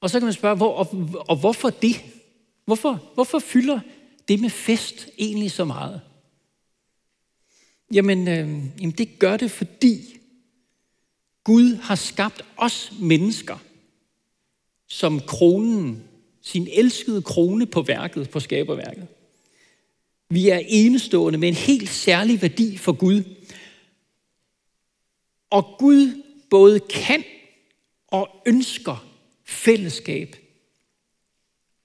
Og 0.01 0.11
så 0.11 0.19
kan 0.19 0.27
man 0.27 0.33
spørge, 0.33 0.57
hvor, 0.57 0.73
og, 0.73 0.89
og 1.29 1.37
hvorfor 1.37 1.71
det? 1.71 1.97
Hvorfor, 2.65 3.01
hvorfor 3.15 3.39
fylder 3.39 3.81
det 4.29 4.41
med 4.41 4.51
fest 4.51 5.09
egentlig 5.19 5.51
så 5.51 5.65
meget? 5.65 6.01
Jamen, 7.93 8.29
øh, 8.29 8.49
jamen, 8.81 8.91
det 8.91 9.19
gør 9.19 9.37
det, 9.37 9.51
fordi 9.51 10.21
Gud 11.45 11.75
har 11.75 11.95
skabt 11.95 12.43
os 12.57 12.93
mennesker 13.01 13.59
som 14.89 15.21
kronen, 15.21 16.03
sin 16.43 16.69
elskede 16.73 17.23
krone 17.23 17.67
på 17.67 17.83
værket, 17.83 18.31
på 18.31 18.41
skaberværket. 18.41 19.07
Vi 20.31 20.49
er 20.49 20.61
enestående 20.67 21.39
med 21.39 21.49
en 21.49 21.55
helt 21.55 21.89
særlig 21.89 22.43
værdi 22.43 22.77
for 22.77 22.93
Gud. 22.93 23.25
Og 25.51 25.77
Gud 25.79 26.23
både 26.51 26.81
kan 26.81 27.25
og 28.09 28.29
ønsker 28.47 29.07
fællesskab 29.45 30.37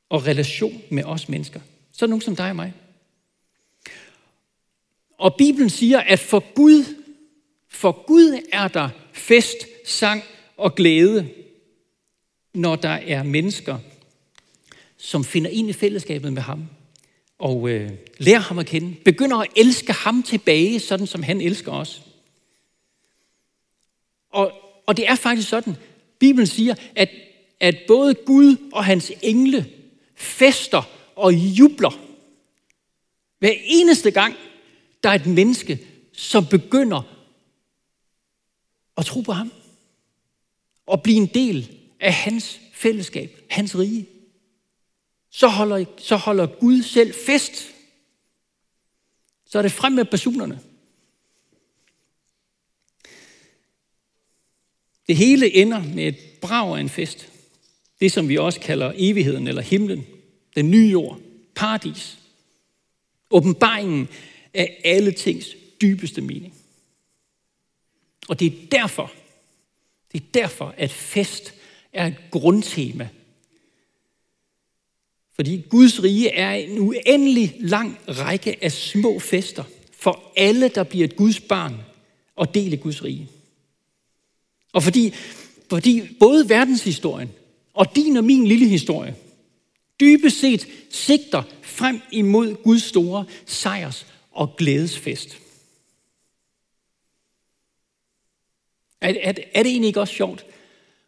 og 0.09 0.27
relation 0.27 0.81
med 0.89 1.03
os 1.03 1.29
mennesker. 1.29 1.59
Så 1.91 2.07
nogen 2.07 2.21
som 2.21 2.35
dig 2.35 2.49
og 2.49 2.55
mig. 2.55 2.73
Og 5.17 5.35
Bibelen 5.37 5.69
siger, 5.69 5.99
at 5.99 6.19
for 6.19 6.53
Gud, 6.53 6.85
for 7.69 8.05
Gud 8.07 8.39
er 8.53 8.67
der 8.67 8.89
fest, 9.13 9.57
sang 9.85 10.23
og 10.57 10.75
glæde, 10.75 11.29
når 12.53 12.75
der 12.75 12.89
er 12.89 13.23
mennesker, 13.23 13.77
som 14.97 15.23
finder 15.23 15.49
ind 15.49 15.69
i 15.69 15.73
fællesskabet 15.73 16.33
med 16.33 16.41
ham 16.41 16.67
og 17.39 17.69
øh, 17.69 17.91
lærer 18.17 18.39
ham 18.39 18.59
at 18.59 18.65
kende. 18.65 18.95
Begynder 19.05 19.37
at 19.37 19.49
elske 19.55 19.93
ham 19.93 20.23
tilbage, 20.23 20.79
sådan 20.79 21.07
som 21.07 21.23
han 21.23 21.41
elsker 21.41 21.71
os. 21.71 22.01
Og, 24.29 24.51
og 24.85 24.97
det 24.97 25.07
er 25.09 25.15
faktisk 25.15 25.49
sådan, 25.49 25.75
Bibelen 26.19 26.47
siger, 26.47 26.75
at, 26.95 27.09
at 27.59 27.77
både 27.87 28.13
Gud 28.13 28.55
og 28.73 28.85
hans 28.85 29.11
engle 29.21 29.65
fester 30.15 30.89
og 31.15 31.33
jubler 31.33 31.99
hver 33.39 33.53
eneste 33.65 34.11
gang, 34.11 34.35
der 35.03 35.09
er 35.09 35.13
et 35.13 35.25
menneske, 35.25 35.79
som 36.13 36.45
begynder 36.45 37.01
at 38.97 39.05
tro 39.05 39.21
på 39.21 39.31
ham. 39.31 39.51
Og 40.85 41.03
blive 41.03 41.17
en 41.17 41.27
del 41.33 41.77
af 41.99 42.13
hans 42.13 42.59
fællesskab, 42.73 43.41
hans 43.49 43.77
rige. 43.77 44.07
Så 45.29 45.47
holder, 45.47 45.85
så 45.97 46.15
holder 46.15 46.45
Gud 46.45 46.81
selv 46.81 47.13
fest. 47.25 47.73
Så 49.45 49.57
er 49.57 49.61
det 49.61 49.71
frem 49.71 49.93
med 49.93 50.05
personerne. 50.05 50.59
Det 55.07 55.15
hele 55.15 55.55
ender 55.55 55.83
med 55.83 56.07
et 56.07 56.17
brag 56.41 56.77
af 56.77 56.81
en 56.81 56.89
fest. 56.89 57.29
Det, 57.99 58.11
som 58.11 58.29
vi 58.29 58.37
også 58.37 58.59
kalder 58.59 58.93
evigheden 58.95 59.47
eller 59.47 59.61
himlen. 59.61 60.05
Den 60.55 60.71
nye 60.71 60.89
jord. 60.89 61.19
Paradis. 61.55 62.17
Åbenbaringen 63.31 64.07
af 64.53 64.81
alle 64.83 65.11
tings 65.11 65.47
dybeste 65.81 66.21
mening. 66.21 66.53
Og 68.27 68.39
det 68.39 68.47
er 68.47 68.67
derfor, 68.71 69.11
det 70.11 70.21
er 70.21 70.25
derfor, 70.33 70.73
at 70.77 70.91
fest 70.91 71.53
er 71.93 72.07
et 72.07 72.15
grundtema. 72.31 73.09
Fordi 75.33 75.63
Guds 75.69 76.03
rige 76.03 76.29
er 76.29 76.51
en 76.51 76.79
uendelig 76.79 77.55
lang 77.59 77.99
række 78.07 78.63
af 78.63 78.71
små 78.71 79.19
fester 79.19 79.63
for 79.91 80.31
alle, 80.35 80.67
der 80.67 80.83
bliver 80.83 81.05
et 81.05 81.15
Guds 81.15 81.39
barn 81.39 81.75
og 82.35 82.53
del 82.53 82.79
Guds 82.79 83.03
rige. 83.03 83.29
Og 84.73 84.83
fordi, 84.83 85.13
fordi 85.69 86.15
både 86.19 86.49
verdenshistorien 86.49 87.29
og 87.73 87.95
din 87.95 88.17
og 88.17 88.23
min 88.23 88.47
lille 88.47 88.67
historie 88.67 89.15
dybest 89.99 90.39
set 90.39 90.67
sigter 90.89 91.43
frem 91.61 92.01
imod 92.11 92.55
Guds 92.63 92.83
store 92.83 93.25
sejrs 93.45 94.05
og 94.37 94.55
glædesfest. 94.57 95.41
Er, 99.01 99.13
er, 99.21 99.33
er 99.53 99.63
det 99.63 99.71
egentlig 99.71 99.87
ikke 99.87 99.99
også 99.99 100.13
sjovt, 100.13 100.45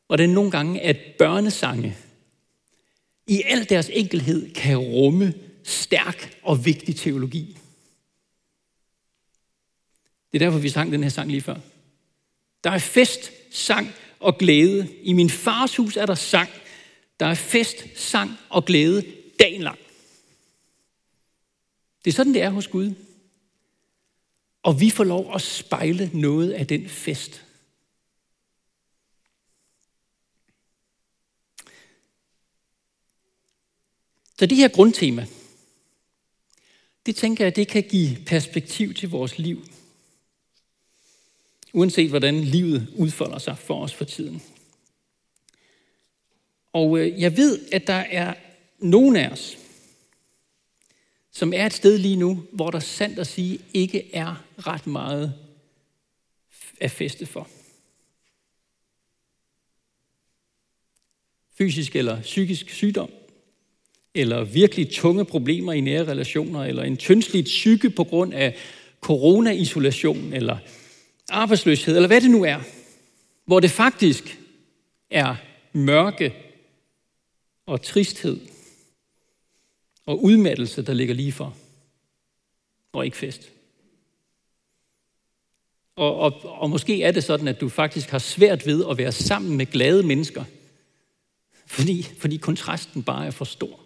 hvordan 0.07 0.29
nogle 0.29 0.51
gange, 0.51 0.81
at 0.81 0.97
børnesange 1.17 1.97
i 3.27 3.43
al 3.45 3.69
deres 3.69 3.89
enkelhed 3.93 4.53
kan 4.53 4.77
rumme 4.77 5.33
stærk 5.63 6.37
og 6.43 6.65
vigtig 6.65 6.95
teologi? 6.95 7.57
Det 10.31 10.41
er 10.41 10.45
derfor, 10.45 10.59
vi 10.59 10.69
sang 10.69 10.91
den 10.91 11.03
her 11.03 11.09
sang 11.09 11.31
lige 11.31 11.41
før. 11.41 11.55
Der 12.63 12.71
er 12.71 12.79
fest, 12.79 13.31
sang 13.51 13.93
og 14.19 14.37
glæde. 14.37 14.87
I 15.03 15.13
min 15.13 15.29
fars 15.29 15.75
hus 15.75 15.97
er 15.97 16.05
der 16.05 16.15
sang. 16.15 16.49
Der 17.19 17.25
er 17.25 17.35
fest, 17.35 17.85
sang 17.95 18.37
og 18.49 18.65
glæde 18.65 19.05
dagen 19.39 19.61
lang. 19.61 19.79
Det 22.05 22.11
er 22.11 22.15
sådan, 22.15 22.33
det 22.33 22.41
er 22.41 22.49
hos 22.49 22.67
Gud. 22.67 22.93
Og 24.63 24.81
vi 24.81 24.89
får 24.89 25.03
lov 25.03 25.35
at 25.35 25.41
spejle 25.41 26.11
noget 26.13 26.51
af 26.51 26.67
den 26.67 26.89
fest. 26.89 27.45
Så 34.39 34.45
det 34.45 34.57
her 34.57 34.67
grundtema, 34.67 35.27
det 37.05 37.15
tænker 37.15 37.45
jeg, 37.45 37.55
det 37.55 37.67
kan 37.67 37.83
give 37.83 38.17
perspektiv 38.25 38.93
til 38.93 39.09
vores 39.09 39.37
liv. 39.37 39.65
Uanset 41.73 42.09
hvordan 42.09 42.43
livet 42.43 42.93
udfolder 42.97 43.37
sig 43.39 43.57
for 43.57 43.83
os 43.83 43.93
for 43.93 44.05
tiden. 44.05 44.41
Og 46.73 46.99
øh, 46.99 47.21
jeg 47.21 47.37
ved, 47.37 47.59
at 47.71 47.87
der 47.87 47.93
er 47.93 48.33
nogen 48.79 49.15
af 49.15 49.29
os, 49.29 49.57
som 51.31 51.53
er 51.53 51.65
et 51.65 51.73
sted 51.73 51.97
lige 51.97 52.15
nu, 52.15 52.43
hvor 52.51 52.71
der 52.71 52.79
sandt 52.79 53.19
at 53.19 53.27
sige 53.27 53.59
ikke 53.73 54.15
er 54.15 54.43
ret 54.57 54.87
meget 54.87 55.33
at 56.79 56.91
feste 56.91 57.25
for. 57.25 57.47
Fysisk 61.57 61.95
eller 61.95 62.21
psykisk 62.21 62.69
sygdom, 62.69 63.11
eller 64.13 64.43
virkelig 64.43 64.91
tunge 64.91 65.25
problemer 65.25 65.73
i 65.73 65.81
nære 65.81 66.07
relationer, 66.07 66.63
eller 66.65 66.83
en 66.83 66.97
tyndsligt 66.97 67.45
psyke 67.45 67.89
på 67.89 68.03
grund 68.03 68.33
af 68.33 68.57
corona-isolation, 69.01 70.33
eller 70.33 70.57
arbejdsløshed, 71.29 71.95
eller 71.95 72.07
hvad 72.07 72.21
det 72.21 72.31
nu 72.31 72.43
er, 72.43 72.59
hvor 73.45 73.59
det 73.59 73.71
faktisk 73.71 74.39
er 75.09 75.35
mørke 75.73 76.33
og 77.65 77.81
tristhed 77.81 78.39
og 80.09 80.23
udmattelse, 80.23 80.81
der 80.81 80.93
ligger 80.93 81.15
lige 81.15 81.31
for, 81.31 81.55
og 82.93 83.05
ikke 83.05 83.17
fest. 83.17 83.51
Og, 85.95 86.15
og, 86.15 86.45
og 86.61 86.69
måske 86.69 87.03
er 87.03 87.11
det 87.11 87.23
sådan, 87.23 87.47
at 87.47 87.61
du 87.61 87.69
faktisk 87.69 88.09
har 88.09 88.19
svært 88.19 88.65
ved 88.65 88.85
at 88.89 88.97
være 88.97 89.11
sammen 89.11 89.57
med 89.57 89.65
glade 89.65 90.03
mennesker, 90.03 90.43
fordi, 91.65 92.03
fordi 92.03 92.37
kontrasten 92.37 93.03
bare 93.03 93.27
er 93.27 93.31
for 93.31 93.45
stor. 93.45 93.79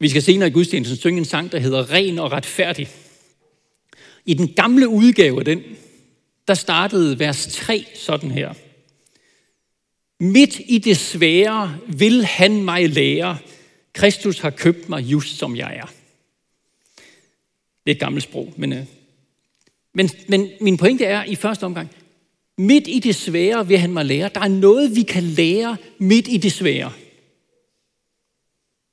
Vi 0.00 0.08
skal 0.08 0.22
senere 0.22 0.48
i 0.48 0.52
gudstjenesten 0.52 0.96
synge 0.96 1.18
en 1.18 1.24
sang, 1.24 1.52
der 1.52 1.58
hedder 1.58 1.90
Ren 1.90 2.18
og 2.18 2.32
retfærdig. 2.32 2.88
I 4.24 4.34
den 4.34 4.54
gamle 4.54 4.88
udgave 4.88 5.38
af 5.38 5.44
den, 5.44 5.62
der 6.48 6.54
startede 6.54 7.18
vers 7.18 7.46
3 7.46 7.86
sådan 7.94 8.30
her. 8.30 8.54
Midt 10.20 10.60
i 10.66 10.78
det 10.78 10.96
svære 10.96 11.78
vil 11.88 12.24
han 12.24 12.62
mig 12.62 12.88
lære. 12.88 13.38
Kristus 13.92 14.38
har 14.38 14.50
købt 14.50 14.88
mig 14.88 15.00
just 15.00 15.38
som 15.38 15.56
jeg 15.56 15.76
er. 15.76 15.86
Det 17.86 17.92
er 17.92 17.94
et 17.94 18.00
gammelt 18.00 18.24
sprog, 18.24 18.54
men, 18.56 18.72
øh, 18.72 18.84
men, 19.94 20.10
men 20.28 20.50
min 20.60 20.76
pointe 20.76 21.04
er 21.04 21.24
i 21.24 21.34
første 21.34 21.64
omgang, 21.64 21.90
midt 22.58 22.88
i 22.88 22.98
det 22.98 23.14
svære 23.14 23.66
vil 23.68 23.78
han 23.78 23.92
mig 23.92 24.04
lære. 24.04 24.30
Der 24.34 24.40
er 24.40 24.48
noget, 24.48 24.96
vi 24.96 25.02
kan 25.02 25.22
lære 25.22 25.76
midt 25.98 26.28
i 26.28 26.36
det 26.36 26.52
svære. 26.52 26.92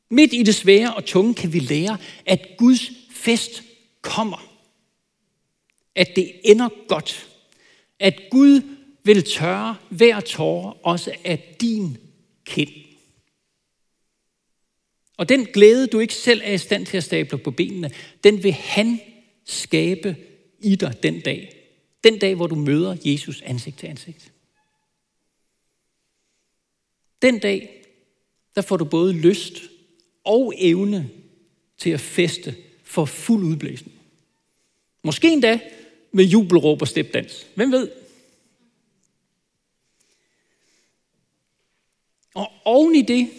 Midt 0.09 0.33
i 0.33 0.43
det 0.43 0.55
svære 0.55 0.93
og 0.93 1.05
tunge 1.05 1.33
kan 1.33 1.53
vi 1.53 1.59
lære, 1.59 1.97
at 2.25 2.47
Guds 2.57 2.91
fest 3.11 3.63
kommer. 4.01 4.51
At 5.95 6.09
det 6.15 6.31
ender 6.43 6.69
godt. 6.87 7.27
At 7.99 8.21
Gud 8.29 8.61
vil 9.05 9.23
tørre 9.23 9.77
hver 9.89 10.19
tårer 10.19 10.85
også 10.85 11.11
af 11.23 11.55
din 11.61 11.97
kind. 12.45 12.69
Og 15.17 15.29
den 15.29 15.45
glæde, 15.45 15.87
du 15.87 15.99
ikke 15.99 16.13
selv 16.13 16.41
er 16.43 16.53
i 16.53 16.57
stand 16.57 16.85
til 16.85 16.97
at 16.97 17.03
stable 17.03 17.37
på 17.37 17.51
benene, 17.51 17.91
den 18.23 18.43
vil 18.43 18.53
han 18.53 18.99
skabe 19.45 20.15
i 20.59 20.75
dig 20.75 21.03
den 21.03 21.19
dag. 21.21 21.55
Den 22.03 22.19
dag, 22.19 22.35
hvor 22.35 22.47
du 22.47 22.55
møder 22.55 22.97
Jesus 23.05 23.41
ansigt 23.41 23.79
til 23.79 23.87
ansigt. 23.87 24.31
Den 27.21 27.39
dag, 27.39 27.85
der 28.55 28.61
får 28.61 28.77
du 28.77 28.85
både 28.85 29.13
lyst 29.13 29.53
og 30.23 30.53
evne 30.57 31.09
til 31.77 31.89
at 31.89 31.99
feste 31.99 32.55
for 32.83 33.05
fuld 33.05 33.43
udblæsning. 33.43 33.99
Måske 35.03 35.33
endda 35.33 35.59
med 36.11 36.25
jubelråb 36.25 36.81
og 36.81 36.87
stepdans. 36.87 37.47
Hvem 37.55 37.71
ved? 37.71 38.04
Og 42.35 42.51
oven 42.65 42.95
i 42.95 43.01
det, 43.01 43.29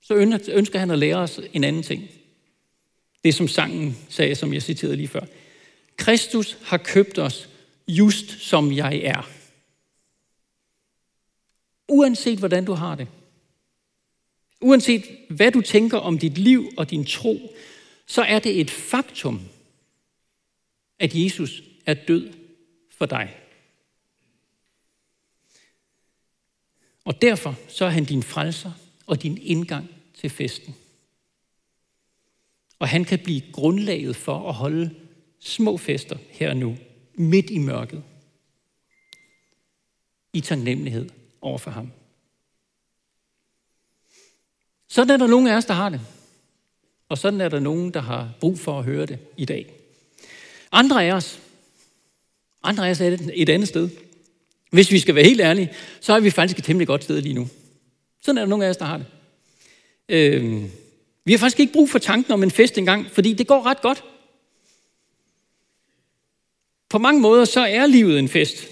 så 0.00 0.14
ønsker 0.52 0.78
han 0.78 0.90
at 0.90 0.98
lære 0.98 1.16
os 1.16 1.40
en 1.52 1.64
anden 1.64 1.82
ting. 1.82 2.08
Det 3.24 3.34
som 3.34 3.48
sangen 3.48 3.96
sagde, 4.08 4.34
som 4.34 4.52
jeg 4.52 4.62
citerede 4.62 4.96
lige 4.96 5.08
før. 5.08 5.24
Kristus 5.96 6.58
har 6.62 6.76
købt 6.76 7.18
os 7.18 7.48
just 7.88 8.40
som 8.40 8.72
jeg 8.72 8.96
er. 8.96 9.30
Uanset 11.88 12.38
hvordan 12.38 12.64
du 12.64 12.72
har 12.72 12.94
det. 12.94 13.08
Uanset 14.60 15.04
hvad 15.30 15.52
du 15.52 15.60
tænker 15.60 15.98
om 15.98 16.18
dit 16.18 16.38
liv 16.38 16.68
og 16.76 16.90
din 16.90 17.04
tro, 17.04 17.54
så 18.06 18.22
er 18.22 18.38
det 18.38 18.60
et 18.60 18.70
faktum, 18.70 19.40
at 20.98 21.14
Jesus 21.14 21.62
er 21.86 21.94
død 21.94 22.32
for 22.90 23.06
dig. 23.06 23.39
Og 27.10 27.22
derfor 27.22 27.54
så 27.68 27.84
er 27.84 27.88
han 27.88 28.04
din 28.04 28.22
frelser 28.22 28.72
og 29.06 29.22
din 29.22 29.38
indgang 29.42 29.88
til 30.14 30.30
festen. 30.30 30.74
Og 32.78 32.88
han 32.88 33.04
kan 33.04 33.18
blive 33.18 33.42
grundlaget 33.52 34.16
for 34.16 34.48
at 34.48 34.54
holde 34.54 34.94
små 35.38 35.76
fester 35.76 36.18
her 36.28 36.50
og 36.50 36.56
nu, 36.56 36.76
midt 37.14 37.50
i 37.50 37.58
mørket, 37.58 38.02
i 40.32 40.40
taknemmelighed 40.40 41.10
over 41.40 41.58
for 41.58 41.70
ham. 41.70 41.92
Sådan 44.88 45.10
er 45.10 45.16
der 45.16 45.26
nogen 45.26 45.46
af 45.46 45.56
os, 45.56 45.64
der 45.64 45.74
har 45.74 45.88
det. 45.88 46.00
Og 47.08 47.18
sådan 47.18 47.40
er 47.40 47.48
der 47.48 47.60
nogen, 47.60 47.94
der 47.94 48.00
har 48.00 48.32
brug 48.40 48.58
for 48.58 48.78
at 48.78 48.84
høre 48.84 49.06
det 49.06 49.18
i 49.36 49.44
dag. 49.44 49.72
Andre 50.72 51.04
af 51.04 51.12
os, 51.12 51.40
andre 52.62 52.86
af 52.86 52.90
os 52.90 53.00
er 53.00 53.30
et 53.34 53.48
andet 53.48 53.68
sted. 53.68 54.09
Hvis 54.70 54.92
vi 54.92 54.98
skal 54.98 55.14
være 55.14 55.24
helt 55.24 55.40
ærlige, 55.40 55.72
så 56.00 56.12
er 56.12 56.20
vi 56.20 56.30
faktisk 56.30 56.58
et 56.58 56.64
temmelig 56.64 56.86
godt 56.86 57.04
sted 57.04 57.22
lige 57.22 57.34
nu. 57.34 57.48
Sådan 58.22 58.38
er 58.38 58.42
der 58.42 58.48
nogle 58.48 58.64
af 58.64 58.70
os, 58.70 58.76
der 58.76 58.84
har 58.84 58.98
det. 58.98 59.06
Øh, 60.08 60.62
vi 61.24 61.32
har 61.32 61.38
faktisk 61.38 61.60
ikke 61.60 61.72
brug 61.72 61.90
for 61.90 61.98
tanken 61.98 62.32
om 62.32 62.42
en 62.42 62.50
fest 62.50 62.78
engang, 62.78 63.10
fordi 63.10 63.32
det 63.32 63.46
går 63.46 63.66
ret 63.66 63.82
godt. 63.82 64.04
På 66.88 66.98
mange 66.98 67.20
måder, 67.20 67.44
så 67.44 67.60
er 67.60 67.86
livet 67.86 68.18
en 68.18 68.28
fest. 68.28 68.68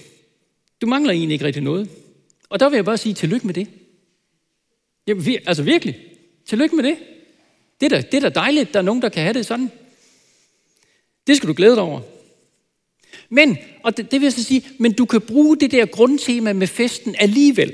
Du 0.81 0.87
mangler 0.87 1.13
egentlig 1.13 1.33
ikke 1.33 1.45
rigtig 1.45 1.63
noget. 1.63 1.89
Og 2.49 2.59
der 2.59 2.69
vil 2.69 2.77
jeg 2.77 2.85
bare 2.85 2.97
sige, 2.97 3.13
tillykke 3.13 3.47
med 3.47 3.53
det. 3.53 3.67
Jamen, 5.07 5.25
vi, 5.25 5.37
altså 5.45 5.63
virkelig, 5.63 5.97
tillykke 6.45 6.75
med 6.75 6.83
det. 6.83 6.97
Det 7.79 7.85
er, 7.85 7.89
da, 7.89 8.01
det 8.01 8.13
er 8.13 8.29
da 8.29 8.29
dejligt, 8.29 8.73
der 8.73 8.79
er 8.79 8.83
nogen, 8.83 9.01
der 9.01 9.09
kan 9.09 9.23
have 9.23 9.33
det 9.33 9.45
sådan. 9.45 9.71
Det 11.27 11.37
skal 11.37 11.49
du 11.49 11.53
glæde 11.53 11.75
dig 11.75 11.83
over. 11.83 12.01
Men, 13.29 13.57
og 13.83 13.97
det, 13.97 14.11
det 14.11 14.21
vil 14.21 14.25
jeg 14.25 14.33
så 14.33 14.43
sige, 14.43 14.63
men 14.77 14.93
du 14.93 15.05
kan 15.05 15.21
bruge 15.21 15.57
det 15.57 15.71
der 15.71 15.85
grundtema 15.85 16.53
med 16.53 16.67
festen 16.67 17.15
alligevel. 17.19 17.73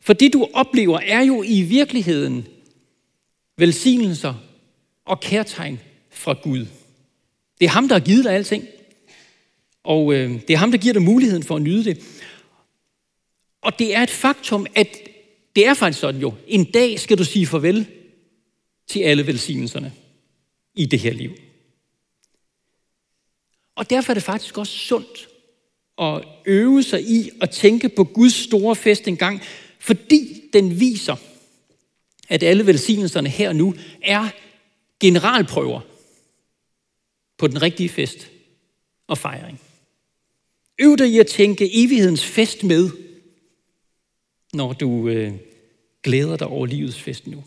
For 0.00 0.12
det 0.12 0.32
du 0.32 0.48
oplever 0.52 0.98
er 0.98 1.22
jo 1.22 1.42
i 1.42 1.62
virkeligheden 1.62 2.46
velsignelser 3.56 4.34
og 5.04 5.20
kærtegn 5.20 5.80
fra 6.10 6.32
Gud. 6.42 6.66
Det 7.60 7.64
er 7.64 7.70
ham, 7.70 7.88
der 7.88 7.94
har 7.94 8.04
givet 8.04 8.24
dig 8.24 8.32
alting. 8.32 8.64
Og 9.84 10.14
øh, 10.14 10.30
det 10.48 10.50
er 10.50 10.56
ham, 10.56 10.70
der 10.70 10.78
giver 10.78 10.92
dig 10.92 11.02
muligheden 11.02 11.42
for 11.42 11.56
at 11.56 11.62
nyde 11.62 11.84
det. 11.84 12.02
Og 13.62 13.78
det 13.78 13.94
er 13.94 14.02
et 14.02 14.10
faktum, 14.10 14.66
at 14.74 14.88
det 15.56 15.66
er 15.66 15.74
faktisk 15.74 16.00
sådan 16.00 16.20
jo. 16.20 16.34
En 16.48 16.64
dag 16.64 17.00
skal 17.00 17.18
du 17.18 17.24
sige 17.24 17.46
farvel 17.46 17.86
til 18.86 19.00
alle 19.00 19.26
velsignelserne 19.26 19.92
i 20.74 20.86
det 20.86 20.98
her 20.98 21.12
liv. 21.12 21.30
Og 23.76 23.90
derfor 23.90 24.12
er 24.12 24.14
det 24.14 24.22
faktisk 24.22 24.58
også 24.58 24.72
sundt 24.72 25.28
at 25.98 26.24
øve 26.46 26.82
sig 26.82 27.02
i 27.02 27.30
at 27.40 27.50
tænke 27.50 27.88
på 27.88 28.04
Guds 28.04 28.34
store 28.34 28.76
fest 28.76 29.08
en 29.08 29.16
gang, 29.16 29.42
fordi 29.78 30.50
den 30.52 30.80
viser, 30.80 31.16
at 32.28 32.42
alle 32.42 32.66
velsignelserne 32.66 33.28
her 33.28 33.48
og 33.48 33.56
nu 33.56 33.74
er 34.02 34.28
generalprøver 35.00 35.80
på 37.38 37.46
den 37.46 37.62
rigtige 37.62 37.88
fest 37.88 38.30
og 39.06 39.18
fejring. 39.18 39.60
Øv 40.78 40.96
dig 40.96 41.08
i 41.08 41.18
at 41.18 41.26
tænke 41.26 41.84
evighedens 41.84 42.24
fest 42.24 42.64
med, 42.64 42.90
når 44.52 44.72
du 44.72 45.08
øh, 45.08 45.34
glæder 46.02 46.36
dig 46.36 46.46
over 46.46 46.66
livets 46.66 47.00
fest 47.00 47.26
nu. 47.26 47.44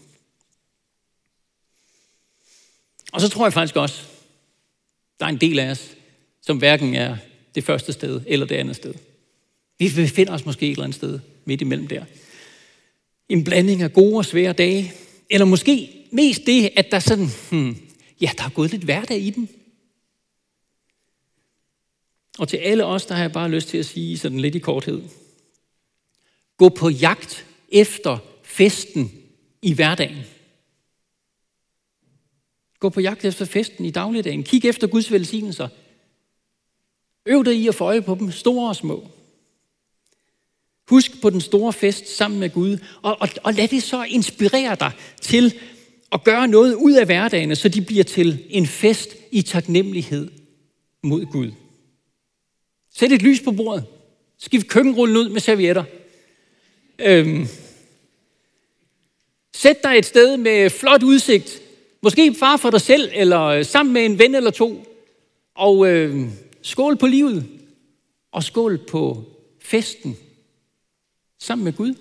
Og 3.11 3.21
så 3.21 3.29
tror 3.29 3.45
jeg 3.45 3.53
faktisk 3.53 3.75
også, 3.75 4.03
der 5.19 5.25
er 5.25 5.29
en 5.29 5.41
del 5.41 5.59
af 5.59 5.69
os, 5.69 5.95
som 6.49 6.57
hverken 6.57 6.95
er 6.95 7.17
det 7.55 7.63
første 7.63 7.93
sted 7.93 8.21
eller 8.27 8.45
det 8.45 8.55
andet 8.55 8.75
sted. 8.75 8.93
Vi 9.79 9.91
befinder 9.95 10.33
os 10.33 10.45
måske 10.45 10.65
et 10.65 10.71
eller 10.71 10.83
andet 10.83 10.95
sted 10.95 11.19
midt 11.45 11.61
imellem 11.61 11.87
der. 11.87 12.05
En 13.29 13.43
blanding 13.43 13.81
af 13.81 13.93
gode 13.93 14.17
og 14.17 14.25
svære 14.25 14.53
dage, 14.53 14.93
eller 15.29 15.45
måske 15.45 16.05
mest 16.11 16.41
det, 16.45 16.69
at 16.75 16.91
der 16.91 16.99
sådan, 16.99 17.27
hmm, 17.51 17.77
ja, 18.21 18.29
der 18.37 18.43
er 18.43 18.49
gået 18.49 18.71
lidt 18.71 18.83
hverdag 18.83 19.19
i 19.19 19.29
den. 19.29 19.49
Og 22.39 22.47
til 22.47 22.57
alle 22.57 22.85
os, 22.85 23.05
der 23.05 23.15
har 23.15 23.21
jeg 23.21 23.31
bare 23.31 23.49
lyst 23.49 23.67
til 23.67 23.77
at 23.77 23.85
sige 23.85 24.17
sådan 24.17 24.39
lidt 24.39 24.55
i 24.55 24.59
korthed. 24.59 25.01
Gå 26.57 26.69
på 26.69 26.89
jagt 26.89 27.45
efter 27.71 28.17
festen 28.43 29.11
i 29.61 29.73
hverdagen. 29.73 30.23
Gå 32.79 32.89
på 32.89 33.01
jagt 33.01 33.25
efter 33.25 33.45
festen 33.45 33.85
i 33.85 33.91
dagligdagen. 33.91 34.43
Kig 34.43 34.65
efter 34.65 34.87
Guds 34.87 35.11
velsignelser. 35.11 35.67
Øv 37.29 37.45
dig 37.45 37.55
i 37.55 37.67
at 37.67 37.75
få 37.75 37.83
øje 37.83 38.01
på 38.01 38.15
dem, 38.19 38.31
store 38.31 38.69
og 38.69 38.75
små. 38.75 39.07
Husk 40.89 41.21
på 41.21 41.29
den 41.29 41.41
store 41.41 41.73
fest 41.73 42.17
sammen 42.17 42.39
med 42.39 42.49
Gud, 42.49 42.77
og, 43.01 43.17
og, 43.21 43.29
og 43.43 43.53
lad 43.53 43.67
det 43.67 43.83
så 43.83 44.03
inspirere 44.03 44.75
dig 44.79 44.91
til 45.21 45.53
at 46.11 46.23
gøre 46.23 46.47
noget 46.47 46.73
ud 46.73 46.93
af 46.93 47.05
hverdagen, 47.05 47.55
så 47.55 47.69
de 47.69 47.81
bliver 47.81 48.03
til 48.03 48.45
en 48.49 48.67
fest 48.67 49.15
i 49.31 49.41
taknemmelighed 49.41 50.31
mod 51.03 51.25
Gud. 51.25 51.51
Sæt 52.95 53.11
et 53.11 53.21
lys 53.21 53.41
på 53.41 53.51
bordet. 53.51 53.85
Skift 54.37 54.67
køkkenrullen 54.67 55.17
ud 55.17 55.29
med 55.29 55.41
servietter. 55.41 55.83
Øhm, 56.99 57.47
sæt 59.55 59.83
dig 59.83 59.97
et 59.97 60.05
sted 60.05 60.37
med 60.37 60.69
flot 60.69 61.03
udsigt. 61.03 61.61
Måske 62.01 62.35
far 62.39 62.57
for 62.57 62.69
dig 62.69 62.81
selv, 62.81 63.09
eller 63.13 63.41
øh, 63.41 63.65
sammen 63.65 63.93
med 63.93 64.05
en 64.05 64.19
ven 64.19 64.35
eller 64.35 64.51
to. 64.51 64.85
Og 65.55 65.87
øh, 65.87 66.29
skål 66.61 66.97
på 66.97 67.07
livet. 67.07 67.49
Og 68.31 68.43
skål 68.43 68.77
på 68.87 69.23
festen. 69.59 70.17
Sammen 71.37 71.63
med 71.63 71.73
Gud. 71.73 71.95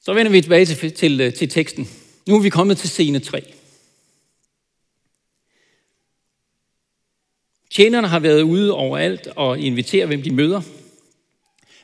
Så 0.00 0.14
vender 0.14 0.32
vi 0.32 0.40
tilbage 0.40 0.66
til, 0.66 0.92
til, 0.92 1.20
øh, 1.20 1.34
til 1.34 1.48
teksten. 1.48 1.88
Nu 2.26 2.36
er 2.36 2.42
vi 2.42 2.48
kommet 2.48 2.78
til 2.78 2.88
scene 2.88 3.20
3. 3.20 3.54
Tjenerne 7.70 8.08
har 8.08 8.18
været 8.18 8.42
ude 8.42 8.72
overalt 8.72 9.26
og 9.26 9.58
inviterer, 9.58 10.06
hvem 10.06 10.22
de 10.22 10.34
møder. 10.34 10.62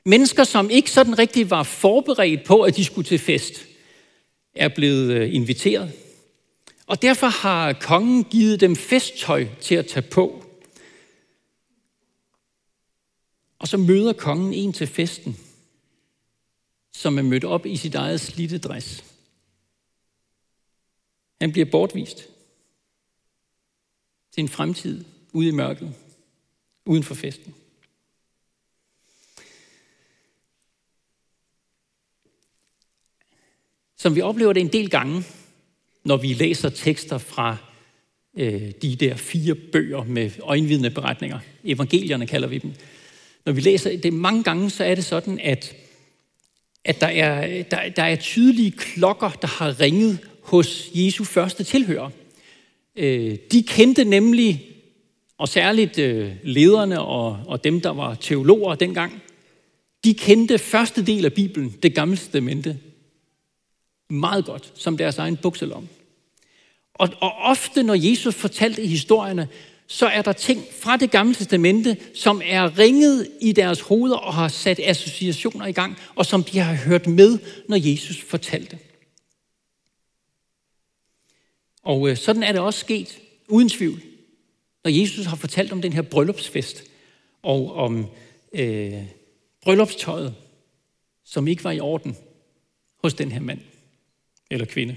Mennesker, 0.04 0.44
som 0.44 0.70
ikke 0.70 0.90
sådan 0.90 1.18
rigtig 1.18 1.50
var 1.50 1.62
forberedt 1.62 2.44
på, 2.44 2.62
at 2.62 2.76
de 2.76 2.84
skulle 2.84 3.08
til 3.08 3.18
fest, 3.18 3.66
er 4.54 4.68
blevet 4.68 5.12
øh, 5.12 5.34
inviteret. 5.34 5.92
Og 6.86 7.02
derfor 7.02 7.26
har 7.26 7.72
kongen 7.72 8.24
givet 8.24 8.60
dem 8.60 8.76
festtøj 8.76 9.46
til 9.60 9.74
at 9.74 9.86
tage 9.86 10.10
på. 10.10 10.44
Og 13.58 13.68
så 13.68 13.76
møder 13.76 14.12
kongen 14.12 14.52
en 14.52 14.72
til 14.72 14.86
festen, 14.86 15.36
som 16.92 17.18
er 17.18 17.22
mødt 17.22 17.44
op 17.44 17.66
i 17.66 17.76
sit 17.76 17.94
eget 17.94 18.20
slidte 18.20 18.58
dress. 18.58 19.04
Han 21.40 21.52
bliver 21.52 21.70
bortvist 21.70 22.28
til 24.32 24.42
en 24.42 24.48
fremtid 24.48 25.04
ude 25.32 25.48
i 25.48 25.50
mørket, 25.52 25.94
uden 26.86 27.02
for 27.02 27.14
festen. 27.14 27.54
Som 34.00 34.16
vi 34.16 34.20
oplever 34.20 34.52
det 34.52 34.60
en 34.60 34.72
del 34.72 34.90
gange, 34.90 35.24
når 36.04 36.16
vi 36.16 36.32
læser 36.32 36.68
tekster 36.68 37.18
fra 37.18 37.56
øh, 38.38 38.70
de 38.82 38.96
der 38.96 39.16
fire 39.16 39.54
bøger 39.54 40.04
med 40.04 40.30
øjenvidende 40.42 40.90
beretninger. 40.90 41.38
Evangelierne 41.64 42.26
kalder 42.26 42.48
vi 42.48 42.58
dem. 42.58 42.72
Når 43.46 43.52
vi 43.52 43.60
læser 43.60 43.96
det 43.96 44.12
mange 44.12 44.42
gange, 44.42 44.70
så 44.70 44.84
er 44.84 44.94
det 44.94 45.04
sådan, 45.04 45.40
at, 45.42 45.76
at 46.84 47.00
der, 47.00 47.06
er, 47.06 47.62
der, 47.62 47.88
der 47.88 48.02
er 48.02 48.16
tydelige 48.16 48.70
klokker, 48.70 49.30
der 49.30 49.48
har 49.48 49.80
ringet 49.80 50.18
hos 50.42 50.90
Jesu 50.94 51.24
første 51.24 51.64
tilhører. 51.64 52.10
Øh, 52.96 53.36
de 53.52 53.62
kendte 53.62 54.04
nemlig, 54.04 54.66
og 55.38 55.48
særligt 55.48 55.98
øh, 55.98 56.32
lederne 56.42 57.00
og, 57.00 57.40
og 57.46 57.64
dem, 57.64 57.80
der 57.80 57.90
var 57.90 58.14
teologer 58.14 58.74
dengang, 58.74 59.22
de 60.04 60.14
kendte 60.14 60.58
første 60.58 61.06
del 61.06 61.24
af 61.24 61.32
Bibelen, 61.32 61.74
det 61.82 61.94
gamle 61.94 62.16
testamente, 62.16 62.78
meget 64.10 64.44
godt, 64.44 64.72
som 64.74 64.96
deres 64.96 65.18
egen 65.18 65.36
bukselom. 65.36 65.88
Og, 66.94 67.08
og 67.20 67.32
ofte, 67.32 67.82
når 67.82 67.94
Jesus 67.94 68.34
fortalte 68.34 68.86
historierne, 68.86 69.48
så 69.86 70.06
er 70.06 70.22
der 70.22 70.32
ting 70.32 70.64
fra 70.80 70.96
det 70.96 71.10
gamle 71.10 71.34
testamente, 71.34 71.96
som 72.14 72.42
er 72.44 72.78
ringet 72.78 73.30
i 73.40 73.52
deres 73.52 73.80
hoveder 73.80 74.16
og 74.16 74.34
har 74.34 74.48
sat 74.48 74.80
associationer 74.84 75.66
i 75.66 75.72
gang, 75.72 75.98
og 76.14 76.26
som 76.26 76.44
de 76.44 76.58
har 76.58 76.74
hørt 76.74 77.06
med, 77.06 77.38
når 77.68 77.76
Jesus 77.76 78.20
fortalte. 78.20 78.78
Og 81.82 82.08
øh, 82.08 82.16
sådan 82.16 82.42
er 82.42 82.52
det 82.52 82.60
også 82.60 82.80
sket, 82.80 83.18
uden 83.48 83.68
tvivl, 83.68 84.02
når 84.84 84.90
Jesus 84.90 85.26
har 85.26 85.36
fortalt 85.36 85.72
om 85.72 85.82
den 85.82 85.92
her 85.92 86.02
bryllupsfest, 86.02 86.84
og 87.42 87.74
om 87.74 88.06
øh, 88.52 89.02
bryllupstøjet, 89.62 90.34
som 91.24 91.48
ikke 91.48 91.64
var 91.64 91.70
i 91.70 91.80
orden 91.80 92.16
hos 93.02 93.14
den 93.14 93.32
her 93.32 93.40
mand 93.40 93.60
eller 94.50 94.66
kvinde. 94.66 94.96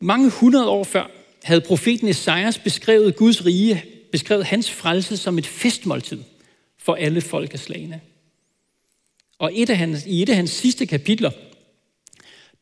Mange 0.00 0.30
hundrede 0.30 0.68
år 0.68 0.84
før 0.84 1.10
havde 1.42 1.60
profeten 1.60 2.08
Esajas 2.08 2.58
beskrevet 2.58 3.16
Guds 3.16 3.46
rige, 3.46 3.84
beskrevet 4.12 4.44
hans 4.44 4.70
frelse 4.70 5.16
som 5.16 5.38
et 5.38 5.46
festmåltid 5.46 6.22
for 6.78 6.94
alle 6.94 7.20
folkeslagene. 7.20 8.00
Og 9.38 9.50
et 9.54 9.70
af 9.70 9.76
hans, 9.76 10.06
i 10.06 10.22
et 10.22 10.28
af 10.28 10.36
hans 10.36 10.50
sidste 10.50 10.86
kapitler, 10.86 11.30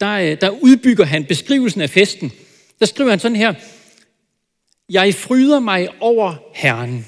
der, 0.01 0.13
øh, 0.13 0.41
der 0.41 0.51
udbygger 0.51 1.05
han 1.05 1.25
beskrivelsen 1.25 1.81
af 1.81 1.91
festen. 1.91 2.33
Der 2.79 2.87
skriver 2.87 3.11
han 3.11 3.21
sådan 3.21 3.37
her, 3.37 3.55
Jeg 4.89 5.15
fryder 5.15 5.61
mig 5.61 5.89
over 6.01 6.35
Herren. 6.55 7.07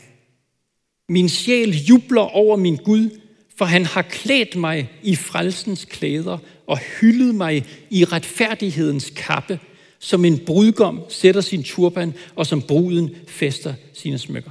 Min 1.09 1.29
sjæl 1.29 1.85
jubler 1.85 2.23
over 2.23 2.57
min 2.57 2.77
Gud, 2.77 3.21
for 3.59 3.65
han 3.65 3.87
har 3.87 4.03
klædt 4.03 4.57
mig 4.57 4.91
i 5.03 5.17
frelsens 5.17 5.85
klæder 5.85 6.39
og 6.67 6.79
hyldet 6.79 7.35
mig 7.35 7.67
i 7.91 8.05
retfærdighedens 8.05 9.13
kappe, 9.17 9.61
som 9.99 10.25
en 10.25 10.39
brudgom 10.39 11.03
sætter 11.09 11.41
sin 11.41 11.63
turban, 11.63 12.15
og 12.37 12.47
som 12.47 12.63
bruden 12.63 13.17
fester 13.27 13.75
sine 13.95 14.19
smykker. 14.19 14.51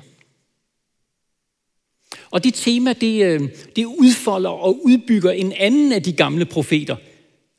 Og 2.32 2.44
det 2.44 2.54
tema, 2.54 2.94
det, 2.94 3.26
øh, 3.26 3.42
det 3.76 3.86
udfolder 3.86 4.50
og 4.50 4.86
udbygger 4.86 5.32
en 5.32 5.54
anden 5.54 5.92
af 5.92 6.04
de 6.04 6.14
gamle 6.14 6.46
profeter, 6.46 6.96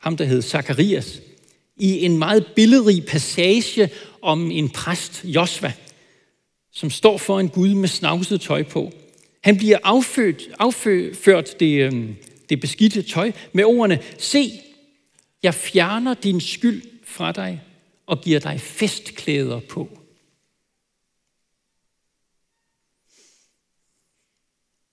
ham 0.01 0.17
der 0.17 0.25
hed 0.25 0.43
Zakarias, 0.43 1.21
i 1.77 2.05
en 2.05 2.19
meget 2.19 2.47
billedrig 2.57 3.07
passage 3.07 3.91
om 4.23 4.51
en 4.51 4.69
præst, 4.69 5.21
Josva, 5.25 5.73
som 6.73 6.91
står 6.91 7.19
for 7.19 7.41
en 7.41 7.49
Gud 7.49 7.75
med 7.75 7.89
snavset 7.89 8.41
tøj 8.41 8.63
på. 8.63 8.93
Han 9.40 9.57
bliver 9.57 9.79
affødt, 9.83 10.48
afført 10.59 11.61
det, 11.61 11.81
øhm, 11.81 12.16
det 12.48 12.61
beskidte 12.61 13.03
tøj 13.03 13.33
med 13.53 13.64
ordene, 13.64 14.03
se, 14.18 14.53
jeg 15.42 15.55
fjerner 15.55 16.14
din 16.14 16.40
skyld 16.40 16.83
fra 17.05 17.33
dig 17.33 17.62
og 18.07 18.20
giver 18.20 18.40
dig 18.40 18.61
festklæder 18.61 19.61
på. 19.61 19.98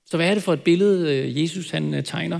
Så 0.05 0.17
hvad 0.17 0.29
er 0.29 0.33
det 0.33 0.43
for 0.43 0.53
et 0.53 0.61
billede, 0.61 1.15
øh, 1.15 1.41
Jesus 1.41 1.69
han 1.69 1.93
øh, 1.93 2.03
tegner 2.03 2.39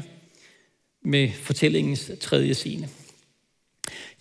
med 1.02 1.30
fortællingens 1.32 2.12
tredje 2.22 2.54
scene? 2.54 2.90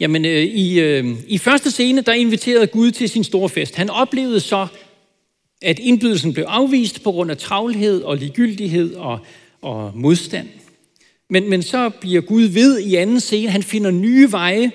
Jamen, 0.01 0.25
øh, 0.25 0.43
i, 0.43 0.81
i 1.27 1.39
første 1.39 1.71
scene, 1.71 2.01
der 2.01 2.13
inviterede 2.13 2.67
Gud 2.67 2.91
til 2.91 3.09
sin 3.09 3.25
store 3.25 3.49
fest. 3.49 3.75
Han 3.75 3.91
oplevede 3.91 4.41
så, 4.41 4.67
at 5.65 5.79
indbydelsen 5.79 6.33
blev 6.33 6.45
afvist 6.49 7.03
på 7.03 7.13
grund 7.13 7.31
af 7.31 7.39
travlhed 7.39 8.03
og 8.03 8.17
ligegyldighed 8.17 8.95
og, 8.95 9.19
og 9.63 9.93
modstand. 9.95 10.49
Men, 11.31 11.51
men 11.51 11.63
så 11.63 11.91
bliver 12.01 12.21
Gud 12.21 12.43
ved 12.43 12.79
i 12.79 12.95
anden 12.95 13.21
scene. 13.21 13.51
Han 13.51 13.63
finder 13.63 13.91
nye 13.91 14.33
veje 14.33 14.73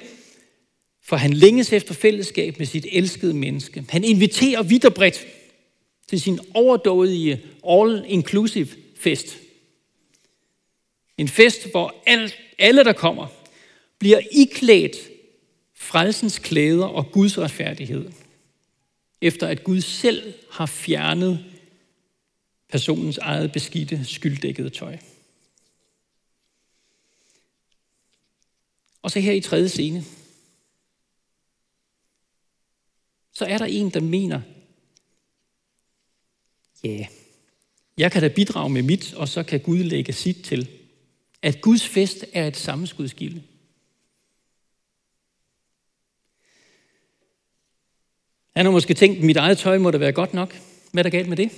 for 1.10 1.16
han 1.16 1.34
længes 1.34 1.74
efter 1.74 1.94
fællesskab 1.94 2.60
med 2.60 2.66
sit 2.66 2.86
elskede 2.92 3.34
menneske. 3.34 3.86
Han 3.90 4.04
inviterer 4.04 4.64
vidt 4.64 4.86
og 4.86 4.94
bredt 4.94 5.28
til 6.08 6.22
sin 6.22 6.40
overdådige 6.54 7.42
all-inclusive 7.68 8.68
fest. 9.00 9.38
En 11.18 11.28
fest, 11.28 11.72
hvor 11.72 11.96
alle, 12.58 12.84
der 12.84 12.94
kommer, 12.94 13.28
bliver 14.00 14.20
iklædt 14.32 14.96
frelsens 15.76 16.40
klæder 16.40 16.86
og 16.86 17.12
Guds 17.12 17.38
retfærdighed, 17.38 18.10
efter 19.22 19.48
at 19.48 19.64
Gud 19.64 19.82
selv 19.82 20.34
har 20.52 20.66
fjernet 20.66 21.46
personens 22.70 23.18
eget 23.18 23.52
beskidte, 23.52 24.06
skylddækkede 24.06 24.70
tøj. 24.70 24.98
Og 29.02 29.12
så 29.12 29.20
her 29.20 29.34
i 29.34 29.42
tredje 29.42 29.70
scene, 29.70 30.04
så 33.32 33.46
er 33.46 33.58
der 33.58 33.66
en, 33.66 33.90
der 33.90 34.00
mener, 34.00 34.42
ja, 36.84 36.90
yeah, 36.90 37.06
jeg 37.98 38.12
kan 38.12 38.22
da 38.22 38.28
bidrage 38.28 38.70
med 38.70 38.82
mit, 38.82 39.14
og 39.14 39.28
så 39.28 39.44
kan 39.44 39.60
Gud 39.60 39.78
lægge 39.78 40.14
sit 40.14 40.44
til. 40.44 40.70
At 41.42 41.62
Guds 41.62 41.88
fest 41.88 42.26
er 42.34 42.48
et 42.48 42.58
sammenskudskilde. 42.58 43.44
Han 48.60 48.66
har 48.66 48.72
måske 48.72 48.94
tænkt, 48.94 49.24
mit 49.24 49.38
eget 49.38 49.58
tøj 49.58 49.78
må 49.78 49.92
da 49.92 49.98
være 49.98 50.12
godt 50.12 50.34
nok. 50.34 50.62
Hvad 50.92 51.02
er 51.02 51.04
der 51.04 51.18
galt 51.18 51.30
med 51.30 51.38
det? 51.38 51.52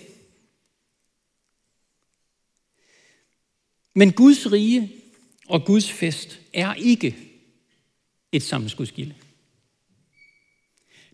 Men 3.93 4.11
Guds 4.11 4.51
rige 4.51 4.91
og 5.47 5.65
Guds 5.65 5.91
fest 5.91 6.39
er 6.53 6.73
ikke 6.73 7.15
et 8.31 8.43
sammenskudskilde. 8.43 9.15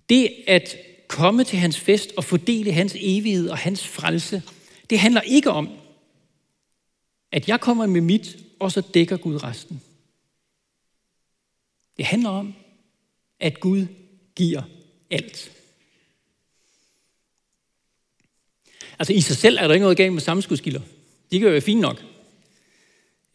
Det 0.09 0.43
at 0.47 0.77
komme 1.07 1.43
til 1.43 1.59
hans 1.59 1.79
fest 1.79 2.13
og 2.17 2.23
fordele 2.23 2.71
hans 2.71 2.95
evighed 2.99 3.49
og 3.49 3.57
hans 3.57 3.87
frelse, 3.87 4.43
det 4.89 4.99
handler 4.99 5.21
ikke 5.21 5.49
om, 5.49 5.69
at 7.31 7.47
jeg 7.47 7.61
kommer 7.61 7.85
med 7.85 8.01
mit, 8.01 8.37
og 8.59 8.71
så 8.71 8.81
dækker 8.81 9.17
Gud 9.17 9.43
resten. 9.43 9.81
Det 11.97 12.05
handler 12.05 12.29
om, 12.29 12.53
at 13.39 13.59
Gud 13.59 13.87
giver 14.35 14.61
alt. 15.09 15.56
Altså 18.99 19.13
i 19.13 19.21
sig 19.21 19.37
selv 19.37 19.57
er 19.57 19.67
der 19.67 19.73
ikke 19.73 19.83
noget 19.83 19.97
galt 19.97 20.13
med 20.13 20.21
sammenskudskilder. 20.21 20.81
De 21.31 21.39
kan 21.39 21.47
jo 21.47 21.51
være 21.51 21.61
fine 21.61 21.81
nok. 21.81 22.03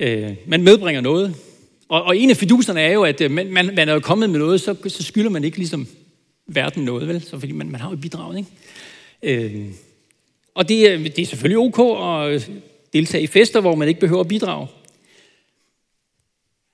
Øh, 0.01 0.35
man 0.47 0.63
medbringer 0.63 1.01
noget. 1.01 1.35
Og, 1.89 2.03
og 2.03 2.17
en 2.17 2.31
af 2.31 2.37
fiduserne 2.37 2.81
er 2.81 2.93
jo, 2.93 3.03
at 3.03 3.21
øh, 3.21 3.31
man, 3.31 3.53
man, 3.53 3.75
man 3.75 3.89
er 3.89 3.93
jo 3.93 4.01
kommet 4.01 4.31
med 4.31 4.39
noget, 4.39 4.61
så, 4.61 4.77
så 4.89 5.03
skylder 5.03 5.31
man 5.31 5.45
ikke 5.45 5.57
ligesom 5.57 5.87
verden 6.47 6.85
noget, 6.85 7.09
vel? 7.09 7.23
Så 7.23 7.39
fordi 7.39 7.53
man, 7.53 7.71
man 7.71 7.81
har 7.81 7.91
jo 7.91 7.97
bidraget, 7.97 8.39
ikke? 8.39 9.45
Øh, 9.45 9.69
og 10.55 10.69
det, 10.69 10.91
øh, 10.91 11.05
det 11.05 11.19
er 11.19 11.27
selvfølgelig 11.27 11.59
ok 11.59 12.03
at 12.03 12.51
deltage 12.93 13.23
i 13.23 13.27
fester, 13.27 13.61
hvor 13.61 13.75
man 13.75 13.89
ikke 13.89 14.01
behøver 14.01 14.21
at 14.21 14.29
bidrage. 14.29 14.67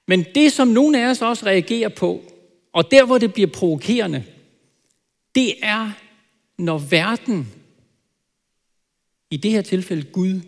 Men 0.09 0.27
det, 0.35 0.53
som 0.53 0.69
nogle 0.69 1.05
af 1.05 1.11
os 1.11 1.23
også 1.23 1.47
reagerer 1.47 1.89
på, 1.89 2.23
og 2.73 2.91
der, 2.91 3.05
hvor 3.05 3.19
det 3.19 3.35
bliver 3.35 3.51
provokerende, 3.51 4.25
det 5.35 5.55
er, 5.63 5.91
når 6.59 6.79
verden, 6.79 7.53
i 9.31 9.37
det 9.37 9.51
her 9.51 9.63
tilfælde 9.63 10.03
Gud, 10.03 10.41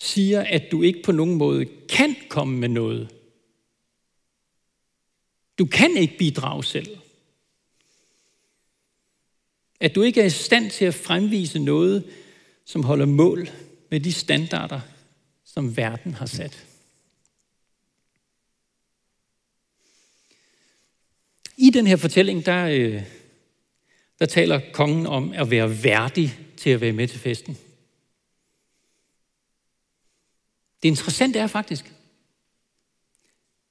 siger, 0.00 0.42
at 0.42 0.62
du 0.72 0.82
ikke 0.82 1.02
på 1.02 1.12
nogen 1.12 1.34
måde 1.34 1.66
kan 1.88 2.16
komme 2.28 2.58
med 2.58 2.68
noget. 2.68 3.14
Du 5.58 5.66
kan 5.66 5.96
ikke 5.96 6.18
bidrage 6.18 6.64
selv. 6.64 6.98
At 9.80 9.94
du 9.94 10.02
ikke 10.02 10.20
er 10.20 10.24
i 10.24 10.30
stand 10.30 10.70
til 10.70 10.84
at 10.84 10.94
fremvise 10.94 11.58
noget, 11.58 12.04
som 12.64 12.84
holder 12.84 13.06
mål 13.06 13.48
med 13.90 14.00
de 14.00 14.12
standarder, 14.12 14.80
som 15.44 15.76
verden 15.76 16.14
har 16.14 16.26
sat. 16.26 16.66
I 21.56 21.70
den 21.70 21.86
her 21.86 21.96
fortælling, 21.96 22.46
der, 22.46 22.66
øh, 22.66 23.02
der 24.18 24.26
taler 24.26 24.60
kongen 24.72 25.06
om 25.06 25.32
at 25.32 25.50
være 25.50 25.84
værdig 25.84 26.38
til 26.56 26.70
at 26.70 26.80
være 26.80 26.92
med 26.92 27.08
til 27.08 27.18
festen. 27.20 27.58
Det 30.82 30.88
interessante 30.88 31.38
er 31.38 31.46
faktisk, 31.46 31.92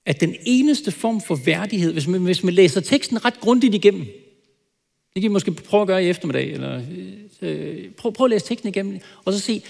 at 0.05 0.19
den 0.19 0.35
eneste 0.45 0.91
form 0.91 1.21
for 1.21 1.35
værdighed, 1.35 1.93
hvis 1.93 2.07
man, 2.07 2.23
hvis 2.23 2.43
man 2.43 2.53
læser 2.53 2.81
teksten 2.81 3.25
ret 3.25 3.39
grundigt 3.39 3.75
igennem, 3.75 4.05
det 5.13 5.21
kan 5.21 5.23
I 5.23 5.27
måske 5.27 5.51
prøve 5.51 5.81
at 5.81 5.87
gøre 5.87 6.03
i 6.05 6.09
eftermiddag, 6.09 6.51
eller 6.51 6.83
øh, 6.91 7.83
øh, 7.85 7.91
prøv, 7.91 8.13
prøv 8.13 8.25
at 8.25 8.29
læse 8.29 8.45
teksten 8.45 8.69
igennem, 8.69 8.99
og 9.25 9.33
så 9.33 9.39
se, 9.39 9.63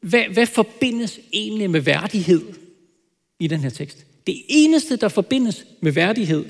hvad, 0.00 0.24
hvad 0.24 0.46
forbindes 0.46 1.20
egentlig 1.32 1.70
med 1.70 1.80
værdighed 1.80 2.54
i 3.38 3.46
den 3.46 3.60
her 3.60 3.70
tekst? 3.70 4.06
Det 4.26 4.42
eneste, 4.48 4.96
der 4.96 5.08
forbindes 5.08 5.66
med 5.80 5.92
værdighed, 5.92 6.44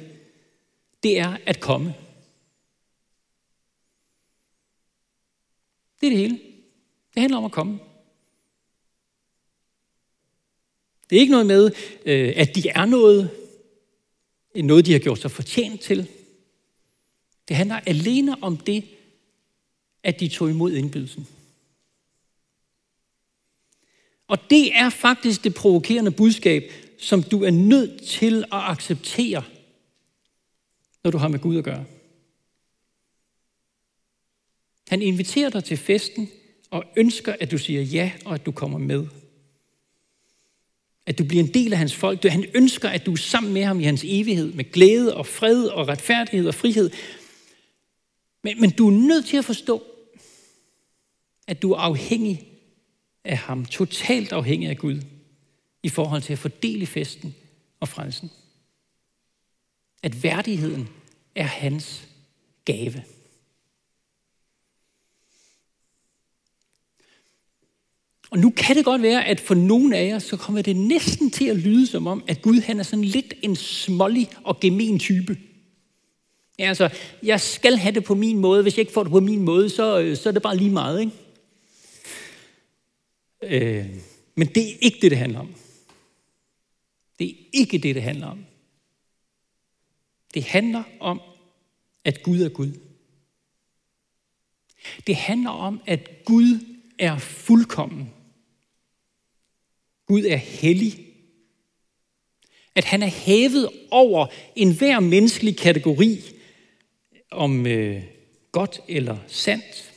det 1.02 1.18
er 1.18 1.36
at 1.46 1.60
komme. 1.60 1.94
Det 6.00 6.06
er 6.06 6.10
det 6.10 6.18
hele. 6.18 6.38
Det 7.14 7.20
handler 7.20 7.38
om 7.38 7.44
at 7.44 7.52
komme. 7.52 7.78
Det 11.10 11.16
er 11.16 11.20
ikke 11.20 11.30
noget 11.30 11.46
med, 11.46 11.70
øh, 12.06 12.32
at 12.36 12.54
de 12.54 12.68
er 12.68 12.84
noget, 12.84 13.30
noget 14.54 14.86
de 14.86 14.92
har 14.92 14.98
gjort 14.98 15.18
sig 15.18 15.30
fortjent 15.30 15.80
til. 15.80 16.08
Det 17.48 17.56
handler 17.56 17.80
alene 17.86 18.42
om 18.42 18.56
det, 18.56 18.84
at 20.02 20.20
de 20.20 20.28
tog 20.28 20.50
imod 20.50 20.72
indbydelsen. 20.72 21.26
Og 24.28 24.38
det 24.50 24.76
er 24.76 24.90
faktisk 24.90 25.44
det 25.44 25.54
provokerende 25.54 26.10
budskab, 26.10 26.72
som 26.98 27.22
du 27.22 27.44
er 27.44 27.50
nødt 27.50 28.02
til 28.02 28.38
at 28.38 28.44
acceptere, 28.52 29.42
når 31.04 31.10
du 31.10 31.18
har 31.18 31.28
med 31.28 31.38
Gud 31.38 31.58
at 31.58 31.64
gøre. 31.64 31.84
Han 34.88 35.02
inviterer 35.02 35.50
dig 35.50 35.64
til 35.64 35.76
festen 35.76 36.30
og 36.70 36.84
ønsker, 36.96 37.36
at 37.40 37.50
du 37.50 37.58
siger 37.58 37.82
ja, 37.82 38.12
og 38.24 38.34
at 38.34 38.46
du 38.46 38.52
kommer 38.52 38.78
med. 38.78 39.06
At 41.08 41.18
du 41.18 41.24
bliver 41.24 41.44
en 41.44 41.54
del 41.54 41.72
af 41.72 41.78
hans 41.78 41.94
folk. 41.94 42.24
Han 42.24 42.44
ønsker, 42.54 42.88
at 42.88 43.06
du 43.06 43.12
er 43.12 43.16
sammen 43.16 43.52
med 43.52 43.64
ham 43.64 43.80
i 43.80 43.84
hans 43.84 44.04
evighed, 44.06 44.52
med 44.52 44.72
glæde 44.72 45.16
og 45.16 45.26
fred 45.26 45.66
og 45.66 45.88
retfærdighed 45.88 46.48
og 46.48 46.54
frihed. 46.54 46.90
Men, 48.44 48.60
men 48.60 48.70
du 48.70 48.86
er 48.88 48.92
nødt 48.92 49.26
til 49.26 49.36
at 49.36 49.44
forstå, 49.44 49.82
at 51.46 51.62
du 51.62 51.72
er 51.72 51.78
afhængig 51.78 52.48
af 53.24 53.36
ham, 53.36 53.64
totalt 53.64 54.32
afhængig 54.32 54.68
af 54.68 54.78
Gud, 54.78 55.00
i 55.82 55.88
forhold 55.88 56.22
til 56.22 56.32
at 56.32 56.38
fordele 56.38 56.86
festen 56.86 57.34
og 57.80 57.88
frelsen. 57.88 58.30
At 60.02 60.22
værdigheden 60.22 60.88
er 61.34 61.46
hans 61.46 62.08
gave. 62.64 63.04
Og 68.30 68.38
nu 68.38 68.50
kan 68.50 68.76
det 68.76 68.84
godt 68.84 69.02
være, 69.02 69.24
at 69.24 69.40
for 69.40 69.54
nogle 69.54 69.96
af 69.96 70.06
jer, 70.06 70.18
så 70.18 70.36
kommer 70.36 70.62
det 70.62 70.76
næsten 70.76 71.30
til 71.30 71.44
at 71.44 71.56
lyde 71.56 71.86
som 71.86 72.06
om, 72.06 72.24
at 72.28 72.42
Gud 72.42 72.60
han 72.60 72.78
er 72.78 72.82
sådan 72.82 73.04
lidt 73.04 73.34
en 73.42 73.56
smålig 73.56 74.30
og 74.44 74.60
gemen 74.60 74.98
type. 74.98 75.38
Ja, 76.58 76.68
altså, 76.68 76.90
jeg 77.22 77.40
skal 77.40 77.76
have 77.76 77.94
det 77.94 78.04
på 78.04 78.14
min 78.14 78.38
måde. 78.38 78.62
Hvis 78.62 78.74
jeg 78.74 78.80
ikke 78.80 78.92
får 78.92 79.02
det 79.02 79.12
på 79.12 79.20
min 79.20 79.42
måde, 79.42 79.70
så, 79.70 80.00
øh, 80.00 80.16
så 80.16 80.28
er 80.28 80.32
det 80.32 80.42
bare 80.42 80.56
lige 80.56 80.70
meget, 80.70 81.00
ikke? 81.00 81.12
Øh, 83.42 83.86
men 84.34 84.48
det 84.48 84.62
er 84.62 84.76
ikke 84.80 84.98
det, 85.02 85.10
det 85.10 85.18
handler 85.18 85.40
om. 85.40 85.54
Det 87.18 87.30
er 87.30 87.34
ikke 87.52 87.78
det, 87.78 87.94
det 87.94 88.02
handler 88.02 88.26
om. 88.26 88.44
Det 90.34 90.44
handler 90.44 90.82
om, 91.00 91.20
at 92.04 92.22
Gud 92.22 92.40
er 92.40 92.48
Gud. 92.48 92.72
Det 95.06 95.16
handler 95.16 95.50
om, 95.50 95.80
at 95.86 96.24
Gud 96.24 96.58
er 96.98 97.18
fuldkommen. 97.18 98.12
Gud 100.08 100.24
er 100.24 100.36
hellig. 100.36 101.06
At 102.74 102.84
han 102.84 103.02
er 103.02 103.06
hævet 103.06 103.68
over 103.90 104.26
enhver 104.56 105.00
menneskelig 105.00 105.56
kategori 105.56 106.20
om 107.30 107.66
øh, 107.66 108.02
godt 108.52 108.80
eller 108.88 109.18
sandt. 109.26 109.92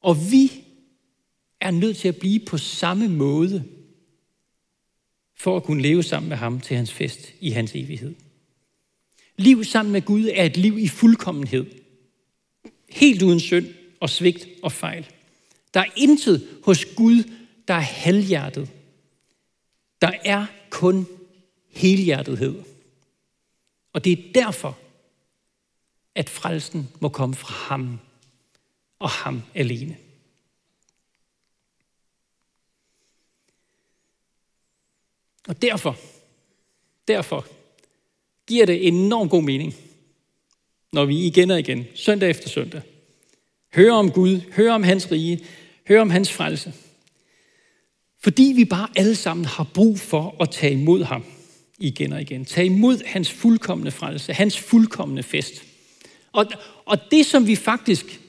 Og 0.00 0.16
vi 0.30 0.52
er 1.60 1.70
nødt 1.70 1.96
til 1.96 2.08
at 2.08 2.16
blive 2.16 2.40
på 2.40 2.58
samme 2.58 3.08
måde, 3.08 3.64
for 5.36 5.56
at 5.56 5.64
kunne 5.64 5.82
leve 5.82 6.02
sammen 6.02 6.28
med 6.28 6.36
ham 6.36 6.60
til 6.60 6.76
hans 6.76 6.92
fest 6.92 7.32
i 7.40 7.50
hans 7.50 7.74
evighed. 7.74 8.14
Liv 9.36 9.64
sammen 9.64 9.92
med 9.92 10.02
Gud 10.02 10.28
er 10.34 10.44
et 10.44 10.56
liv 10.56 10.78
i 10.78 10.88
fuldkommenhed. 10.88 11.66
Helt 12.88 13.22
uden 13.22 13.40
synd 13.40 13.66
og 14.00 14.10
svigt 14.10 14.48
og 14.62 14.72
fejl. 14.72 15.06
Der 15.74 15.80
er 15.80 15.92
intet 15.96 16.48
hos 16.64 16.84
Gud, 16.84 17.24
der 17.68 17.74
er 17.74 17.80
halvhjertet. 17.80 18.70
Der 20.00 20.12
er 20.24 20.46
kun 20.70 21.06
helhjertethed. 21.68 22.62
Og 23.92 24.04
det 24.04 24.12
er 24.12 24.32
derfor, 24.34 24.78
at 26.14 26.30
frelsen 26.30 26.88
må 27.00 27.08
komme 27.08 27.34
fra 27.34 27.54
ham 27.54 28.00
og 28.98 29.10
ham 29.10 29.42
alene. 29.54 29.96
Og 35.48 35.62
derfor, 35.62 35.96
derfor 37.08 37.46
giver 38.46 38.66
det 38.66 38.86
enormt 38.86 39.30
god 39.30 39.42
mening, 39.42 39.74
når 40.92 41.04
vi 41.04 41.26
igen 41.26 41.50
og 41.50 41.58
igen, 41.58 41.86
søndag 41.94 42.30
efter 42.30 42.48
søndag, 42.48 42.82
hører 43.74 43.94
om 43.94 44.12
Gud, 44.12 44.40
hører 44.52 44.74
om 44.74 44.82
hans 44.82 45.12
rige, 45.12 45.46
hører 45.88 46.00
om 46.00 46.10
hans 46.10 46.32
frelse. 46.32 46.74
Fordi 48.22 48.52
vi 48.56 48.64
bare 48.64 48.88
alle 48.96 49.14
sammen 49.14 49.44
har 49.44 49.64
brug 49.64 49.98
for 49.98 50.36
at 50.40 50.50
tage 50.50 50.72
imod 50.72 51.04
ham 51.04 51.24
igen 51.78 52.12
og 52.12 52.20
igen. 52.20 52.44
Tage 52.44 52.66
imod 52.66 53.04
hans 53.06 53.30
fuldkommende 53.30 53.90
frelse, 53.90 54.32
hans 54.32 54.58
fuldkommende 54.58 55.22
fest. 55.22 55.62
Og, 56.32 56.46
og 56.84 56.98
det, 57.10 57.26
som 57.26 57.46
vi 57.46 57.56
faktisk, 57.56 58.20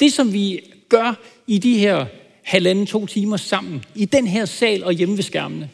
det 0.00 0.12
som 0.12 0.32
vi 0.32 0.60
gør 0.88 1.20
i 1.46 1.58
de 1.58 1.78
her 1.78 2.06
halvanden, 2.44 2.86
to 2.86 3.06
timer 3.06 3.36
sammen, 3.36 3.84
i 3.94 4.04
den 4.04 4.26
her 4.26 4.44
sal 4.44 4.84
og 4.84 4.92
hjemme 4.92 5.16
ved 5.16 5.24
skærmene, 5.24 5.70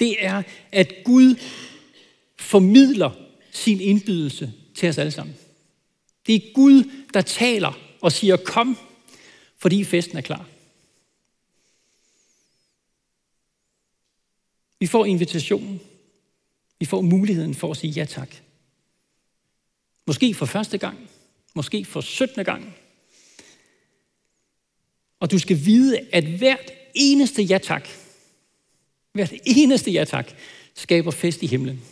det 0.00 0.24
er, 0.24 0.42
at 0.72 0.94
Gud 1.04 1.34
formidler 2.38 3.10
sin 3.52 3.80
indbydelse 3.80 4.52
til 4.74 4.88
os 4.88 4.98
alle 4.98 5.12
sammen. 5.12 5.36
Det 6.26 6.34
er 6.34 6.52
Gud, 6.54 6.90
der 7.14 7.20
taler 7.20 7.78
og 8.00 8.12
siger, 8.12 8.36
kom, 8.36 8.78
fordi 9.58 9.84
festen 9.84 10.18
er 10.18 10.22
klar. 10.22 10.46
Vi 14.82 14.86
får 14.86 15.04
invitationen. 15.04 15.80
Vi 16.78 16.86
får 16.86 17.00
muligheden 17.00 17.54
for 17.54 17.70
at 17.70 17.76
sige 17.76 17.90
ja 17.90 18.04
tak. 18.04 18.36
Måske 20.06 20.34
for 20.34 20.46
første 20.46 20.78
gang. 20.78 21.10
Måske 21.54 21.84
for 21.84 22.00
17. 22.00 22.44
gang. 22.44 22.74
Og 25.20 25.30
du 25.30 25.38
skal 25.38 25.64
vide, 25.64 26.00
at 26.12 26.24
hvert 26.24 26.70
eneste 26.94 27.42
ja 27.42 27.58
tak, 27.58 27.88
hvert 29.12 29.32
eneste 29.46 29.90
ja 29.90 30.04
tak, 30.04 30.32
skaber 30.74 31.10
fest 31.10 31.42
i 31.42 31.46
himlen 31.46 31.84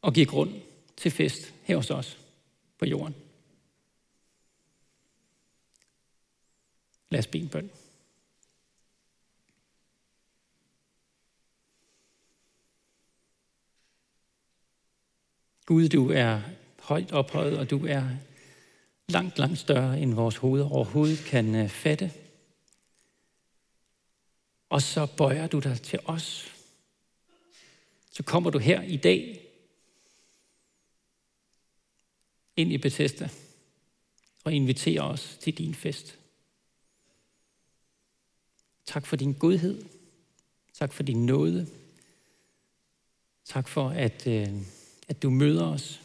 og 0.00 0.14
giver 0.14 0.26
grund 0.26 0.54
til 0.96 1.10
fest 1.10 1.54
her 1.62 1.76
hos 1.76 1.90
os 1.90 2.18
på 2.78 2.86
jorden. 2.86 3.14
Lad 7.10 7.18
os 7.18 7.26
bede 7.26 7.42
en 7.42 7.48
bøn. 7.48 7.70
Gud, 15.66 15.88
du 15.88 16.10
er 16.10 16.40
højt 16.80 17.12
ophøjet, 17.12 17.58
og 17.58 17.70
du 17.70 17.86
er 17.86 18.10
langt, 19.08 19.38
langt 19.38 19.58
større, 19.58 20.00
end 20.00 20.14
vores 20.14 20.36
hoved 20.36 20.62
overhovedet 20.62 21.24
kan 21.24 21.54
øh, 21.54 21.68
fatte. 21.68 22.12
Og 24.68 24.82
så 24.82 25.06
bøjer 25.16 25.46
du 25.46 25.58
dig 25.58 25.82
til 25.82 25.98
os. 26.04 26.54
Så 28.10 28.22
kommer 28.22 28.50
du 28.50 28.58
her 28.58 28.82
i 28.82 28.96
dag 28.96 29.40
ind 32.56 32.72
i 32.72 32.78
Bethesda 32.78 33.28
og 34.44 34.52
inviterer 34.52 35.02
os 35.02 35.38
til 35.40 35.58
din 35.58 35.74
fest. 35.74 36.18
Tak 38.86 39.06
for 39.06 39.16
din 39.16 39.32
godhed. 39.32 39.84
Tak 40.72 40.92
for 40.92 41.02
din 41.02 41.26
nåde. 41.26 41.66
Tak 43.44 43.68
for, 43.68 43.88
at, 43.88 44.26
øh, 44.26 44.75
at 45.08 45.22
du 45.22 45.30
møder 45.30 45.64
os 45.64 46.00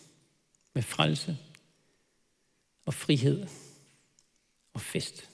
med 0.74 0.84
frelse 0.84 1.38
og 2.86 2.94
frihed 2.94 3.48
og 4.74 4.82
fest. 4.82 5.31